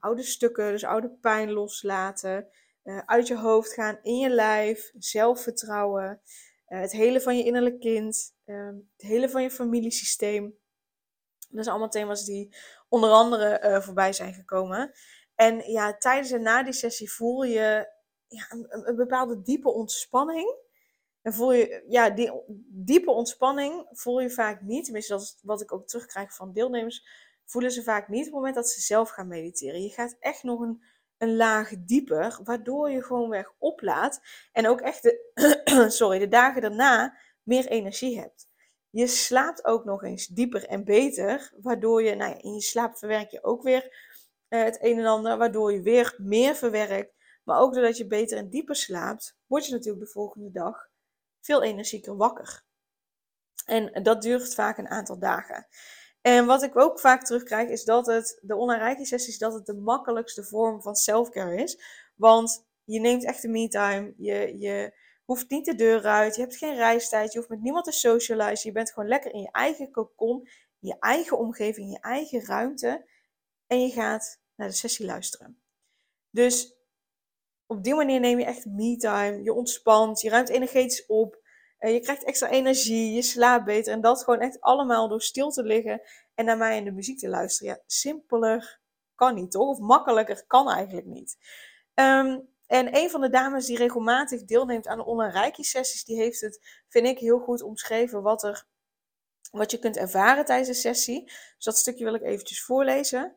oude 0.00 0.22
stukken, 0.22 0.70
dus 0.72 0.84
oude 0.84 1.10
pijn 1.10 1.52
loslaten. 1.52 2.48
uit 3.06 3.26
je 3.26 3.36
hoofd 3.36 3.72
gaan, 3.72 3.98
in 4.02 4.18
je 4.18 4.28
lijf. 4.28 4.92
Zelfvertrouwen. 4.98 6.22
Het 6.80 6.92
hele 6.92 7.20
van 7.20 7.36
je 7.36 7.44
innerlijk 7.44 7.80
kind. 7.80 8.34
Ehm, 8.44 8.74
het 8.96 9.06
hele 9.06 9.28
van 9.28 9.42
je 9.42 9.50
familiesysteem. 9.50 10.58
Dat 11.38 11.64
zijn 11.64 11.68
allemaal 11.68 11.88
thema's 11.88 12.24
die 12.24 12.56
onder 12.88 13.10
andere 13.10 13.60
uh, 13.64 13.80
voorbij 13.80 14.12
zijn 14.12 14.34
gekomen. 14.34 14.92
En 15.34 15.70
ja, 15.70 15.96
tijdens 15.96 16.30
en 16.30 16.42
na 16.42 16.62
die 16.62 16.72
sessie 16.72 17.12
voel 17.12 17.42
je 17.42 17.88
ja, 18.28 18.46
een, 18.48 18.88
een, 18.88 18.96
bepaalde 18.96 19.42
diepe 19.42 19.68
ontspanning. 19.68 20.56
En 21.22 21.32
voel 21.32 21.52
je, 21.52 21.84
ja, 21.88 22.10
die 22.10 22.32
diepe 22.68 23.10
ontspanning 23.10 23.86
voel 23.90 24.20
je 24.20 24.30
vaak 24.30 24.60
niet. 24.62 24.84
Tenminste, 24.84 25.12
dat 25.12 25.22
is 25.22 25.38
wat 25.42 25.60
ik 25.60 25.72
ook 25.72 25.86
terugkrijg 25.86 26.34
van 26.34 26.52
deelnemers. 26.52 27.06
Voelen 27.44 27.70
ze 27.70 27.82
vaak 27.82 28.08
niet 28.08 28.20
op 28.20 28.24
het 28.24 28.34
moment 28.34 28.54
dat 28.54 28.68
ze 28.68 28.80
zelf 28.80 29.10
gaan 29.10 29.28
mediteren. 29.28 29.82
Je 29.82 29.90
gaat 29.90 30.16
echt 30.18 30.42
nog 30.42 30.60
een, 30.60 30.82
een 31.22 31.36
laag 31.36 31.72
dieper, 31.78 32.38
waardoor 32.44 32.90
je 32.90 33.02
gewoon 33.02 33.28
weg 33.28 33.52
oplaat. 33.58 34.20
En 34.52 34.68
ook 34.68 34.80
echt 34.80 35.02
de, 35.02 35.86
sorry, 35.98 36.18
de 36.18 36.28
dagen 36.28 36.60
daarna 36.60 37.18
meer 37.42 37.66
energie 37.66 38.20
hebt. 38.20 38.48
Je 38.90 39.06
slaapt 39.06 39.64
ook 39.64 39.84
nog 39.84 40.02
eens 40.02 40.26
dieper 40.26 40.66
en 40.66 40.84
beter, 40.84 41.52
waardoor 41.60 42.02
je, 42.02 42.14
nou 42.14 42.36
in 42.38 42.54
je 42.54 42.60
slaap 42.60 42.96
verwerk 42.96 43.30
je 43.30 43.44
ook 43.44 43.62
weer 43.62 43.82
uh, 44.48 44.62
het 44.62 44.78
een 44.80 44.98
en 44.98 45.06
ander, 45.06 45.36
waardoor 45.36 45.72
je 45.72 45.82
weer 45.82 46.14
meer 46.16 46.54
verwerkt. 46.54 47.14
Maar 47.44 47.60
ook 47.60 47.74
doordat 47.74 47.96
je 47.96 48.06
beter 48.06 48.38
en 48.38 48.50
dieper 48.50 48.76
slaapt, 48.76 49.36
word 49.46 49.66
je 49.66 49.72
natuurlijk 49.72 50.04
de 50.04 50.10
volgende 50.10 50.50
dag 50.50 50.88
veel 51.40 51.62
energieker 51.62 52.16
wakker. 52.16 52.64
En 53.64 54.02
dat 54.02 54.22
duurt 54.22 54.54
vaak 54.54 54.78
een 54.78 54.88
aantal 54.88 55.18
dagen. 55.18 55.66
En 56.22 56.46
wat 56.46 56.62
ik 56.62 56.76
ook 56.76 57.00
vaak 57.00 57.24
terugkrijg 57.24 57.68
is 57.68 57.84
dat 57.84 58.06
het, 58.06 58.38
de 58.42 58.56
online 58.56 59.04
sessies, 59.04 59.38
dat 59.38 59.54
het 59.54 59.66
de 59.66 59.74
makkelijkste 59.74 60.44
vorm 60.44 60.82
van 60.82 60.94
selfcare 60.94 61.62
is. 61.62 61.78
Want 62.14 62.66
je 62.84 63.00
neemt 63.00 63.24
echt 63.24 63.42
de 63.42 63.48
me-time, 63.48 64.14
je, 64.16 64.58
je 64.58 64.94
hoeft 65.24 65.50
niet 65.50 65.64
de 65.64 65.74
deur 65.74 66.04
uit, 66.06 66.34
je 66.34 66.40
hebt 66.40 66.56
geen 66.56 66.74
reistijd, 66.74 67.32
je 67.32 67.38
hoeft 67.38 67.50
met 67.50 67.62
niemand 67.62 67.84
te 67.84 67.92
socializen. 67.92 68.68
Je 68.68 68.74
bent 68.74 68.92
gewoon 68.92 69.08
lekker 69.08 69.32
in 69.32 69.40
je 69.40 69.50
eigen 69.50 69.90
in 70.80 70.88
je 70.88 70.96
eigen 70.98 71.38
omgeving, 71.38 71.86
in 71.86 71.92
je 71.92 72.00
eigen 72.00 72.44
ruimte. 72.44 73.08
En 73.66 73.80
je 73.80 73.90
gaat 73.90 74.40
naar 74.54 74.68
de 74.68 74.74
sessie 74.74 75.06
luisteren. 75.06 75.62
Dus 76.30 76.76
op 77.66 77.84
die 77.84 77.94
manier 77.94 78.20
neem 78.20 78.38
je 78.38 78.44
echt 78.44 78.66
me-time, 78.66 79.42
je 79.42 79.52
ontspant, 79.52 80.20
je 80.20 80.28
ruimt 80.28 80.48
energetisch 80.48 81.06
op. 81.06 81.41
Je 81.90 82.00
krijgt 82.00 82.24
extra 82.24 82.48
energie, 82.48 83.12
je 83.12 83.22
slaapt 83.22 83.64
beter. 83.64 83.92
En 83.92 84.00
dat 84.00 84.24
gewoon 84.24 84.40
echt 84.40 84.60
allemaal 84.60 85.08
door 85.08 85.22
stil 85.22 85.50
te 85.50 85.62
liggen 85.62 86.02
en 86.34 86.44
naar 86.44 86.56
mij 86.56 86.76
in 86.76 86.84
de 86.84 86.92
muziek 86.92 87.18
te 87.18 87.28
luisteren. 87.28 87.74
Ja, 87.74 87.82
simpeler 87.86 88.80
kan 89.14 89.34
niet, 89.34 89.50
toch? 89.50 89.68
Of 89.68 89.78
makkelijker 89.78 90.44
kan 90.46 90.70
eigenlijk 90.70 91.06
niet. 91.06 91.36
Um, 91.94 92.50
en 92.66 92.96
een 92.96 93.10
van 93.10 93.20
de 93.20 93.28
dames 93.28 93.66
die 93.66 93.76
regelmatig 93.76 94.44
deelneemt 94.44 94.86
aan 94.86 94.98
de 94.98 95.04
online 95.04 95.32
reiki-sessies, 95.32 96.04
die 96.04 96.16
heeft 96.16 96.40
het, 96.40 96.82
vind 96.88 97.06
ik, 97.06 97.18
heel 97.18 97.38
goed 97.38 97.62
omschreven 97.62 98.22
wat, 98.22 98.42
er, 98.42 98.66
wat 99.50 99.70
je 99.70 99.78
kunt 99.78 99.96
ervaren 99.96 100.44
tijdens 100.44 100.68
de 100.68 100.74
sessie. 100.74 101.24
Dus 101.24 101.64
dat 101.64 101.78
stukje 101.78 102.04
wil 102.04 102.14
ik 102.14 102.22
eventjes 102.22 102.64
voorlezen. 102.64 103.36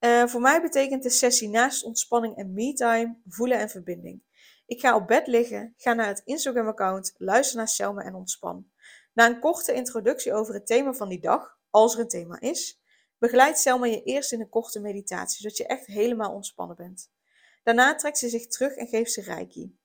Uh, 0.00 0.26
voor 0.26 0.40
mij 0.40 0.62
betekent 0.62 1.02
de 1.02 1.10
sessie 1.10 1.48
naast 1.48 1.84
ontspanning 1.84 2.36
en 2.36 2.52
me-time 2.52 3.16
voelen 3.28 3.58
en 3.58 3.68
verbinding. 3.68 4.22
Ik 4.66 4.80
ga 4.80 4.96
op 4.96 5.06
bed 5.06 5.26
liggen, 5.26 5.74
ga 5.76 5.92
naar 5.92 6.06
het 6.06 6.22
Instagram-account, 6.24 7.14
luister 7.16 7.56
naar 7.56 7.68
Selma 7.68 8.02
en 8.02 8.14
ontspan. 8.14 8.70
Na 9.12 9.26
een 9.26 9.40
korte 9.40 9.72
introductie 9.72 10.34
over 10.34 10.54
het 10.54 10.66
thema 10.66 10.92
van 10.92 11.08
die 11.08 11.20
dag, 11.20 11.58
als 11.70 11.94
er 11.94 12.00
een 12.00 12.08
thema 12.08 12.40
is, 12.40 12.80
begeleidt 13.18 13.58
Selma 13.58 13.86
je 13.86 14.02
eerst 14.02 14.32
in 14.32 14.40
een 14.40 14.48
korte 14.48 14.80
meditatie, 14.80 15.40
zodat 15.40 15.56
je 15.56 15.66
echt 15.66 15.86
helemaal 15.86 16.32
ontspannen 16.32 16.76
bent. 16.76 17.10
Daarna 17.62 17.94
trekt 17.94 18.18
ze 18.18 18.28
zich 18.28 18.46
terug 18.46 18.74
en 18.74 18.86
geeft 18.86 19.12
ze 19.12 19.22
reiki. 19.22 19.78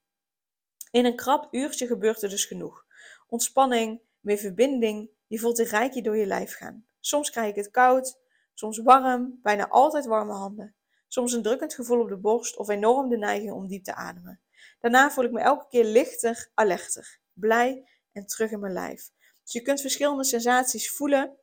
In 0.92 1.06
een 1.06 1.16
krap 1.16 1.48
uurtje 1.54 1.88
gebeurt 1.88 2.22
er 2.22 2.30
dus 2.30 2.46
genoeg. 2.46 2.86
Ontspanning, 3.28 4.02
meer 4.20 4.38
verbinding, 4.38 5.10
Je 5.28 5.40
voelt 5.40 5.56
de 5.56 5.64
rijkje 5.64 6.02
door 6.02 6.18
je 6.18 6.26
lijf 6.26 6.56
gaan. 6.56 6.86
Soms 7.00 7.30
krijg 7.30 7.50
ik 7.50 7.56
het 7.56 7.72
koud, 7.72 8.20
soms 8.54 8.78
warm, 8.78 9.40
bijna 9.42 9.68
altijd 9.68 10.06
warme 10.06 10.34
handen. 10.34 10.76
Soms 11.08 11.34
een 11.34 11.42
drukkend 11.42 11.74
gevoel 11.74 12.02
op 12.02 12.10
de 12.10 12.18
borst 12.18 12.58
of 12.58 12.70
enorm 12.70 13.10
de 13.10 13.18
neiging 13.18 13.52
om 13.52 13.68
diep 13.68 13.84
te 13.84 13.96
ademen. 13.96 14.42
Daarna 14.80 15.12
voel 15.12 15.24
ik 15.24 15.32
me 15.32 15.40
elke 15.40 15.68
keer 15.68 15.86
lichter, 15.86 16.50
alerter, 16.54 17.20
blij 17.34 17.90
en 18.12 18.26
terug 18.26 18.52
in 18.52 18.60
mijn 18.60 18.74
lijf. 18.74 19.10
Dus 19.44 19.54
je 19.54 19.62
kunt 19.62 19.82
verschillende 19.82 20.24
sensaties 20.24 20.92
voelen. 20.92 21.38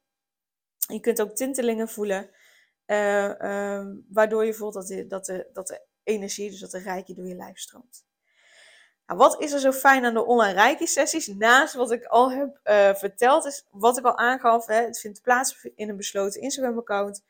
Je 0.76 1.00
kunt 1.00 1.20
ook 1.20 1.34
tintelingen 1.34 1.88
voelen, 1.88 2.30
uh, 2.86 3.34
uh, 3.38 3.86
waardoor 4.08 4.44
je 4.44 4.54
voelt 4.54 4.74
dat 4.74 4.86
de, 4.86 5.06
dat, 5.06 5.24
de, 5.26 5.48
dat 5.52 5.66
de 5.66 5.82
energie, 6.02 6.50
dus 6.50 6.60
dat 6.60 6.70
de 6.70 6.78
rijkje 6.78 7.14
door 7.14 7.26
je 7.26 7.34
lijf 7.34 7.58
stroomt. 7.58 8.06
Nou, 9.06 9.20
wat 9.20 9.42
is 9.42 9.52
er 9.52 9.60
zo 9.60 9.72
fijn 9.72 10.04
aan 10.04 10.14
de 10.14 10.24
online 10.24 10.52
reiki-sessies? 10.52 11.26
Naast 11.26 11.74
wat 11.74 11.90
ik 11.90 12.04
al 12.04 12.30
heb 12.30 12.60
uh, 12.64 12.94
verteld, 12.94 13.44
is 13.44 13.66
wat 13.70 13.98
ik 13.98 14.04
al 14.04 14.16
aangaf. 14.16 14.66
Hè, 14.66 14.82
het 14.82 15.00
vindt 15.00 15.22
plaats 15.22 15.68
in 15.74 15.88
een 15.88 15.96
besloten 15.96 16.40
Instagram-account. 16.40 17.24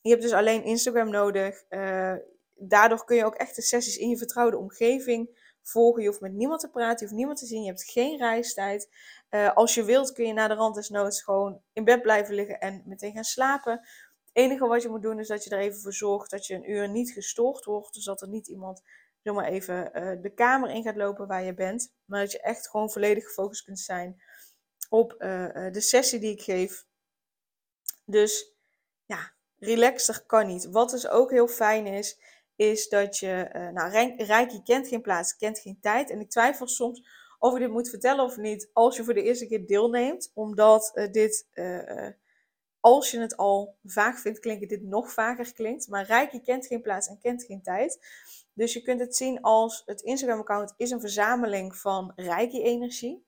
Je 0.00 0.10
hebt 0.10 0.22
dus 0.22 0.32
alleen 0.32 0.64
Instagram 0.64 1.10
nodig. 1.10 1.62
Uh, 1.68 2.14
daardoor 2.60 3.04
kun 3.04 3.16
je 3.16 3.24
ook 3.24 3.34
echt 3.34 3.56
de 3.56 3.62
sessies 3.62 3.96
in 3.96 4.08
je 4.08 4.16
vertrouwde 4.16 4.56
omgeving 4.56 5.38
volgen. 5.62 6.02
Je 6.02 6.08
hoeft 6.08 6.20
met 6.20 6.32
niemand 6.32 6.60
te 6.60 6.70
praten, 6.70 6.98
je 6.98 7.04
hoeft 7.04 7.16
niemand 7.16 7.38
te 7.38 7.46
zien. 7.46 7.62
Je 7.62 7.68
hebt 7.68 7.90
geen 7.90 8.18
reistijd. 8.18 8.88
Uh, 9.30 9.54
als 9.54 9.74
je 9.74 9.84
wilt 9.84 10.12
kun 10.12 10.26
je 10.26 10.32
na 10.32 10.48
de 10.48 10.54
rand 10.54 10.74
des 10.74 10.88
noods 10.88 11.22
gewoon 11.22 11.62
in 11.72 11.84
bed 11.84 12.02
blijven 12.02 12.34
liggen 12.34 12.60
en 12.60 12.82
meteen 12.86 13.12
gaan 13.12 13.24
slapen. 13.24 13.72
Het 13.72 14.30
enige 14.32 14.66
wat 14.66 14.82
je 14.82 14.88
moet 14.88 15.02
doen 15.02 15.18
is 15.18 15.28
dat 15.28 15.44
je 15.44 15.50
er 15.50 15.58
even 15.58 15.80
voor 15.80 15.92
zorgt 15.92 16.30
dat 16.30 16.46
je 16.46 16.54
een 16.54 16.70
uur 16.70 16.88
niet 16.88 17.10
gestoord 17.10 17.64
wordt. 17.64 17.94
Dus 17.94 18.04
dat 18.04 18.22
er 18.22 18.28
niet 18.28 18.48
iemand 18.48 18.82
zomaar 19.22 19.44
even 19.44 19.90
uh, 19.94 20.22
de 20.22 20.34
kamer 20.34 20.70
in 20.70 20.82
gaat 20.82 20.96
lopen 20.96 21.26
waar 21.26 21.42
je 21.42 21.54
bent. 21.54 21.92
Maar 22.04 22.20
dat 22.20 22.32
je 22.32 22.40
echt 22.40 22.68
gewoon 22.68 22.90
volledig 22.90 23.24
gefocust 23.24 23.64
kunt 23.64 23.78
zijn 23.78 24.22
op 24.88 25.12
uh, 25.12 25.18
de 25.72 25.80
sessie 25.80 26.20
die 26.20 26.32
ik 26.32 26.42
geef. 26.42 26.86
Dus 28.04 28.54
ja, 29.04 29.32
relaxter 29.58 30.24
kan 30.26 30.46
niet. 30.46 30.64
Wat 30.64 30.90
dus 30.90 31.08
ook 31.08 31.30
heel 31.30 31.48
fijn 31.48 31.86
is, 31.86 32.20
is 32.60 32.88
dat 32.88 33.18
je, 33.18 33.50
uh, 33.52 33.68
nou, 33.68 34.14
Reiki 34.16 34.62
kent 34.62 34.88
geen 34.88 35.00
plaats, 35.00 35.36
kent 35.36 35.58
geen 35.58 35.78
tijd. 35.80 36.10
En 36.10 36.20
ik 36.20 36.30
twijfel 36.30 36.68
soms 36.68 37.08
of 37.38 37.54
ik 37.54 37.60
dit 37.60 37.70
moet 37.70 37.88
vertellen 37.88 38.24
of 38.24 38.36
niet, 38.36 38.70
als 38.72 38.96
je 38.96 39.04
voor 39.04 39.14
de 39.14 39.22
eerste 39.22 39.46
keer 39.46 39.66
deelneemt. 39.66 40.30
Omdat 40.34 40.92
uh, 40.94 41.10
dit, 41.10 41.48
uh, 41.54 42.08
als 42.80 43.10
je 43.10 43.20
het 43.20 43.36
al 43.36 43.76
vaag 43.84 44.20
vindt 44.20 44.38
klinken, 44.38 44.68
dit 44.68 44.82
nog 44.82 45.12
vager 45.12 45.52
klinkt. 45.52 45.88
Maar 45.88 46.04
Reiki 46.04 46.40
kent 46.40 46.66
geen 46.66 46.82
plaats 46.82 47.08
en 47.08 47.18
kent 47.18 47.44
geen 47.44 47.62
tijd. 47.62 47.98
Dus 48.52 48.72
je 48.72 48.82
kunt 48.82 49.00
het 49.00 49.16
zien 49.16 49.40
als 49.40 49.82
het 49.86 50.00
Instagram-account 50.00 50.74
is 50.76 50.90
een 50.90 51.00
verzameling 51.00 51.76
van 51.76 52.12
Reiki-energie. 52.16 53.24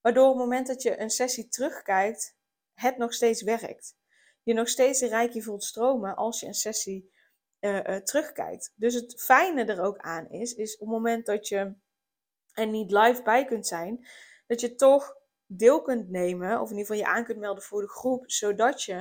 Waardoor 0.00 0.24
op 0.24 0.32
het 0.34 0.42
moment 0.42 0.66
dat 0.66 0.82
je 0.82 1.00
een 1.00 1.10
sessie 1.10 1.48
terugkijkt, 1.48 2.36
het 2.74 2.96
nog 2.96 3.14
steeds 3.14 3.42
werkt. 3.42 3.96
Je 4.42 4.54
nog 4.54 4.68
steeds 4.68 4.98
de 5.00 5.08
Reiki 5.08 5.42
voelt 5.42 5.64
stromen 5.64 6.16
als 6.16 6.40
je 6.40 6.46
een 6.46 6.54
sessie 6.54 7.14
uh, 7.66 7.94
uh, 7.94 7.96
terugkijkt. 7.96 8.72
Dus 8.76 8.94
het 8.94 9.22
fijne 9.22 9.64
er 9.64 9.82
ook 9.82 9.98
aan 9.98 10.30
is, 10.30 10.54
is 10.54 10.74
op 10.74 10.80
het 10.80 10.88
moment 10.88 11.26
dat 11.26 11.48
je 11.48 11.74
er 12.52 12.66
niet 12.66 12.90
live 12.90 13.22
bij 13.22 13.44
kunt 13.44 13.66
zijn, 13.66 14.06
dat 14.46 14.60
je 14.60 14.74
toch 14.74 15.16
deel 15.46 15.82
kunt 15.82 16.10
nemen, 16.10 16.60
of 16.60 16.70
in 16.70 16.76
ieder 16.76 16.94
geval 16.94 17.10
je 17.10 17.16
aan 17.16 17.24
kunt 17.24 17.38
melden 17.38 17.62
voor 17.62 17.80
de 17.80 17.88
groep, 17.88 18.30
zodat 18.30 18.82
je 18.82 18.94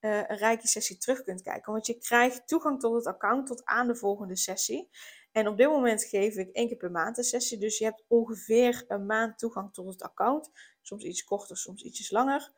uh, 0.00 0.16
een 0.16 0.36
rijke 0.36 0.68
sessie 0.68 0.98
terug 0.98 1.22
kunt 1.22 1.42
kijken. 1.42 1.72
Want 1.72 1.86
je 1.86 1.98
krijgt 1.98 2.48
toegang 2.48 2.80
tot 2.80 2.94
het 2.94 3.06
account 3.06 3.46
tot 3.46 3.64
aan 3.64 3.86
de 3.86 3.96
volgende 3.96 4.36
sessie. 4.36 4.90
En 5.32 5.48
op 5.48 5.56
dit 5.56 5.68
moment 5.68 6.04
geef 6.04 6.36
ik 6.36 6.48
één 6.52 6.68
keer 6.68 6.76
per 6.76 6.90
maand 6.90 7.18
een 7.18 7.24
sessie. 7.24 7.58
Dus 7.58 7.78
je 7.78 7.84
hebt 7.84 8.04
ongeveer 8.08 8.84
een 8.88 9.06
maand 9.06 9.38
toegang 9.38 9.72
tot 9.72 9.86
het 9.86 10.02
account. 10.02 10.50
Soms 10.82 11.04
iets 11.04 11.24
korter, 11.24 11.56
soms 11.56 11.82
ietsjes 11.82 12.10
langer. 12.10 12.52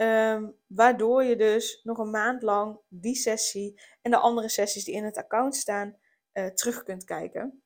Um, 0.00 0.56
waardoor 0.66 1.24
je 1.24 1.36
dus 1.36 1.80
nog 1.82 1.98
een 1.98 2.10
maand 2.10 2.42
lang 2.42 2.78
die 2.88 3.14
sessie 3.14 3.80
en 4.02 4.10
de 4.10 4.16
andere 4.16 4.48
sessies 4.48 4.84
die 4.84 4.94
in 4.94 5.04
het 5.04 5.16
account 5.16 5.56
staan 5.56 5.96
uh, 6.32 6.46
terug 6.46 6.82
kunt 6.82 7.04
kijken. 7.04 7.62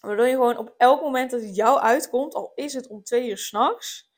Waardoor 0.00 0.26
je 0.26 0.32
gewoon 0.32 0.56
op 0.56 0.74
elk 0.76 1.00
moment 1.00 1.30
dat 1.30 1.40
het 1.40 1.56
jou 1.56 1.78
uitkomt, 1.78 2.34
al 2.34 2.52
is 2.54 2.74
het 2.74 2.86
om 2.86 3.02
twee 3.02 3.28
uur 3.28 3.38
s'nachts, 3.38 4.12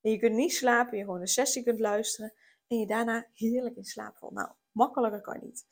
en 0.00 0.10
je 0.10 0.18
kunt 0.18 0.34
niet 0.34 0.54
slapen, 0.54 0.98
je 0.98 1.04
gewoon 1.04 1.20
een 1.20 1.26
sessie 1.26 1.62
kunt 1.62 1.80
luisteren 1.80 2.32
en 2.66 2.78
je 2.78 2.86
daarna 2.86 3.26
heerlijk 3.34 3.76
in 3.76 3.84
slaap 3.84 4.16
valt. 4.16 4.32
Nou, 4.32 4.48
makkelijker 4.72 5.20
kan 5.20 5.38
niet. 5.42 5.66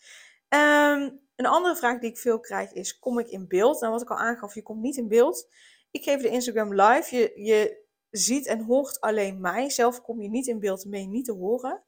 Um, 0.48 1.20
een 1.36 1.46
andere 1.46 1.76
vraag 1.76 2.00
die 2.00 2.10
ik 2.10 2.18
veel 2.18 2.40
krijg 2.40 2.72
is, 2.72 2.98
kom 2.98 3.18
ik 3.18 3.28
in 3.28 3.48
beeld? 3.48 3.80
Nou, 3.80 3.92
wat 3.92 4.02
ik 4.02 4.10
al 4.10 4.18
aangaf, 4.18 4.54
je 4.54 4.62
komt 4.62 4.82
niet 4.82 4.96
in 4.96 5.08
beeld. 5.08 5.48
Ik 5.90 6.02
geef 6.02 6.22
de 6.22 6.28
Instagram 6.28 6.74
live. 6.74 7.16
Je, 7.16 7.32
je 7.34 7.84
ziet 8.16 8.46
en 8.46 8.64
hoort 8.64 9.00
alleen 9.00 9.40
mij. 9.40 9.70
Zelf 9.70 10.02
kom 10.02 10.20
je 10.20 10.28
niet 10.28 10.46
in 10.46 10.60
beeld 10.60 10.82
je 10.82 10.88
niet 10.88 11.24
te 11.24 11.32
horen. 11.32 11.84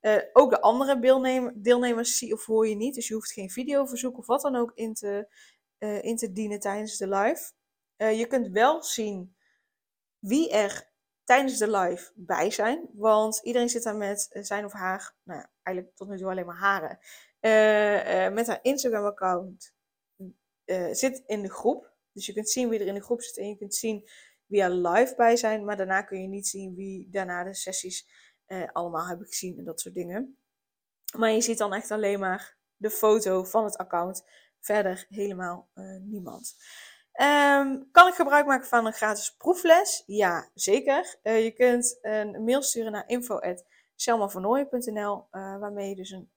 Uh, 0.00 0.18
ook 0.32 0.50
de 0.50 0.60
andere 0.60 1.52
deelnemers 1.56 2.18
zie 2.18 2.32
of 2.32 2.46
hoor 2.46 2.68
je 2.68 2.74
niet. 2.74 2.94
Dus 2.94 3.08
je 3.08 3.14
hoeft 3.14 3.32
geen 3.32 3.50
videoverzoek 3.50 4.18
of 4.18 4.26
wat 4.26 4.40
dan 4.40 4.56
ook 4.56 4.72
in 4.74 4.94
te, 4.94 5.28
uh, 5.78 6.04
in 6.04 6.16
te 6.16 6.32
dienen 6.32 6.60
tijdens 6.60 6.96
de 6.96 7.08
live. 7.08 7.52
Uh, 7.96 8.18
je 8.18 8.26
kunt 8.26 8.48
wel 8.48 8.82
zien 8.82 9.36
wie 10.18 10.50
er 10.50 10.90
tijdens 11.24 11.58
de 11.58 11.70
live 11.70 12.12
bij 12.14 12.50
zijn. 12.50 12.88
Want 12.92 13.40
iedereen 13.42 13.68
zit 13.68 13.82
daar 13.82 13.96
met 13.96 14.28
zijn 14.32 14.64
of 14.64 14.72
haar, 14.72 15.16
nou 15.22 15.46
eigenlijk 15.62 15.96
tot 15.96 16.08
nu 16.08 16.18
toe 16.18 16.30
alleen 16.30 16.46
maar 16.46 16.58
haren. 16.58 16.98
met 18.34 18.46
haar 18.46 18.58
Instagram-account 18.62 19.72
zit 20.90 21.22
in 21.26 21.42
de 21.42 21.50
groep. 21.50 21.92
Dus 22.12 22.26
je 22.26 22.32
kunt 22.32 22.50
zien 22.50 22.68
wie 22.68 22.80
er 22.80 22.86
in 22.86 22.94
de 22.94 23.02
groep 23.02 23.22
zit 23.22 23.36
en 23.36 23.48
je 23.48 23.56
kunt 23.56 23.74
zien 23.74 24.08
er 24.58 24.70
live 24.70 25.14
bij 25.16 25.36
zijn. 25.36 25.64
Maar 25.64 25.76
daarna 25.76 26.02
kun 26.02 26.22
je 26.22 26.28
niet 26.28 26.46
zien 26.46 26.74
wie 26.74 27.08
daarna 27.10 27.44
de 27.44 27.54
sessies 27.54 28.08
uh, 28.46 28.68
allemaal 28.72 29.06
hebben 29.06 29.26
gezien 29.26 29.58
en 29.58 29.64
dat 29.64 29.80
soort 29.80 29.94
dingen. 29.94 30.38
Maar 31.16 31.30
je 31.30 31.40
ziet 31.40 31.58
dan 31.58 31.74
echt 31.74 31.90
alleen 31.90 32.20
maar 32.20 32.56
de 32.76 32.90
foto 32.90 33.44
van 33.44 33.64
het 33.64 33.76
account. 33.76 34.24
Verder 34.60 35.06
helemaal 35.08 35.70
uh, 35.74 36.00
niemand. 36.00 36.56
Um, 37.20 37.88
kan 37.90 38.08
ik 38.08 38.14
gebruik 38.14 38.46
maken 38.46 38.68
van 38.68 38.86
een 38.86 38.92
gratis 38.92 39.36
proefles? 39.36 40.02
Ja, 40.06 40.50
zeker. 40.54 41.18
Uh, 41.22 41.44
je 41.44 41.50
kunt 41.50 41.98
een 42.02 42.44
mail 42.44 42.62
sturen 42.62 42.92
naar 42.92 43.08
info.selmavernooien.nl 43.08 45.26
waarmee 45.30 45.88
je 45.88 45.96
dus 45.96 46.10
een, 46.10 46.32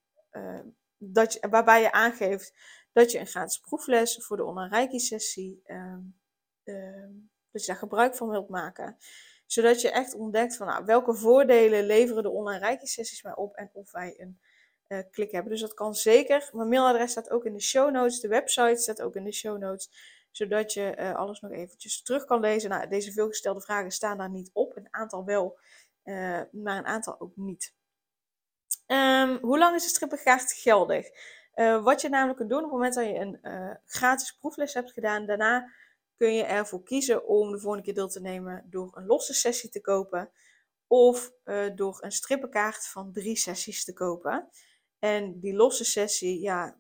dat 0.98 1.34
je, 1.34 1.48
waarbij 1.50 1.82
je 1.82 1.92
aangeeft 1.92 2.54
dat 2.94 3.12
je 3.12 3.20
een 3.20 3.28
gratis 3.28 3.60
proefles 3.60 4.26
voor 4.26 4.38
de 4.38 4.46
online 4.46 5.00
sessie 5.00 5.62
um, 5.66 6.20
um, 6.64 7.32
dat 7.54 7.62
je 7.62 7.68
daar 7.68 7.82
gebruik 7.82 8.16
van 8.16 8.30
wilt 8.30 8.50
maken. 8.50 8.98
Zodat 9.46 9.82
je 9.82 9.92
echt 9.92 10.14
ontdekt 10.14 10.56
van 10.56 10.68
nou, 10.68 10.86
welke 10.86 11.14
voordelen 11.14 11.86
leveren 11.86 12.24
de 12.24 12.30
online 12.30 12.66
reiki 12.66 12.88
sessies 12.88 13.24
mij 13.24 13.36
op 13.36 13.56
en 13.56 13.70
of 13.74 13.92
wij 13.92 14.14
een 14.18 14.40
uh, 14.88 15.00
klik 15.12 15.32
hebben. 15.32 15.52
Dus 15.52 15.62
dat 15.62 15.74
kan 15.74 15.96
zeker. 15.96 16.50
Mijn 16.52 16.70
mailadres 16.70 17.12
staat 17.12 17.30
ook 17.30 17.46
in 17.46 17.54
de 17.54 17.62
show 17.62 17.92
notes. 17.92 18.20
De 18.20 18.28
website 18.28 18.82
staat 18.82 19.02
ook 19.02 19.16
in 19.16 19.24
de 19.24 19.32
show 19.32 19.58
notes. 19.58 19.90
Zodat 20.32 20.74
je 20.74 20.96
uh, 21.00 21.16
alles 21.16 21.40
nog 21.40 21.52
eventjes 21.52 22.02
terug 22.02 22.26
kan 22.26 22.40
lezen. 22.40 22.70
Nou, 22.70 22.88
deze 22.88 23.12
veelgestelde 23.12 23.62
vragen 23.62 23.92
staan 23.92 24.18
daar 24.18 24.30
niet 24.30 24.50
op. 24.54 24.76
Een 24.76 24.88
aantal 24.90 25.26
wel, 25.26 25.60
uh, 26.04 26.42
maar 26.52 26.78
een 26.78 26.86
aantal 26.86 27.20
ook 27.20 27.36
niet. 27.36 27.74
Um, 28.88 29.38
hoe 29.42 29.58
lang 29.58 29.76
is 29.76 29.84
de 29.84 29.90
strippenkaart 29.90 30.52
geldig? 30.52 31.08
wat 31.84 32.02
je 32.02 32.10
namelijk 32.10 32.38
kunt 32.38 32.50
doen 32.50 32.58
op 32.58 32.64
het 32.64 32.74
moment 32.74 32.94
dat 32.94 33.06
je 33.06 33.16
een 33.16 33.40
gratis 33.86 34.32
proefles 34.32 34.74
hebt 34.74 34.92
gedaan, 34.92 35.26
daarna 35.26 35.72
kun 36.18 36.34
je 36.34 36.44
ervoor 36.44 36.84
kiezen 36.84 37.28
om 37.28 37.52
de 37.52 37.60
volgende 37.60 37.86
keer 37.86 37.94
deel 37.94 38.08
te 38.08 38.22
nemen 38.22 38.66
door 38.70 38.98
een 38.98 39.06
losse 39.06 39.34
sessie 39.34 39.70
te 39.70 39.82
kopen 39.82 40.32
of 40.88 41.34
uh, 41.46 41.76
door 41.76 41.98
een 42.00 42.12
strippenkaart 42.12 42.88
van 42.88 43.12
drie 43.12 43.36
sessies 43.36 43.84
te 43.84 43.94
kopen. 43.94 44.50
En 45.00 45.40
die 45.40 45.54
losse 45.54 45.86
sessie, 45.86 46.42
ja, 46.42 46.78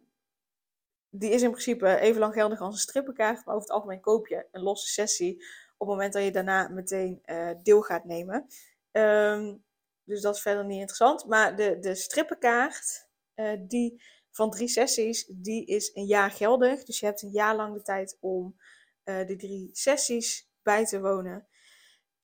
die 1.10 1.30
is 1.32 1.42
in 1.42 1.52
principe 1.52 1.98
even 1.98 2.20
lang 2.20 2.34
geldig 2.34 2.62
als 2.62 2.74
een 2.74 2.80
strippenkaart, 2.80 3.46
maar 3.46 3.56
over 3.56 3.68
het 3.68 3.76
algemeen 3.76 4.02
koop 4.02 4.28
je 4.28 4.48
een 4.52 4.62
losse 4.62 4.88
sessie 4.88 5.36
op 5.78 5.88
het 5.88 5.98
moment 5.98 6.14
dat 6.14 6.24
je 6.24 6.32
daarna 6.32 6.68
meteen 6.68 7.22
uh, 7.26 7.52
deel 7.64 7.82
gaat 7.82 8.06
nemen. 8.06 8.48
Um, 8.92 9.64
dus 10.04 10.22
dat 10.22 10.36
is 10.36 10.42
verder 10.42 10.66
niet 10.66 10.80
interessant. 10.80 11.26
Maar 11.26 11.56
de, 11.56 11.80
de 11.80 11.96
strippenkaart, 11.96 13.08
uh, 13.36 13.52
die 13.60 14.04
van 14.32 14.52
drie 14.52 14.68
sessies, 14.68 15.26
die 15.28 15.66
is 15.66 15.92
een 15.94 16.06
jaar 16.06 16.32
geldig. 16.32 16.84
Dus 16.84 17.00
je 17.00 17.06
hebt 17.06 17.22
een 17.22 17.32
jaar 17.32 17.56
lang 17.56 17.74
de 17.74 17.82
tijd 17.82 18.18
om 18.20 18.56
uh, 19.06 19.28
die 19.28 19.38
drie 19.38 19.70
sessies 19.72 20.50
bij 20.62 20.86
te 20.86 21.02
wonen. 21.02 21.48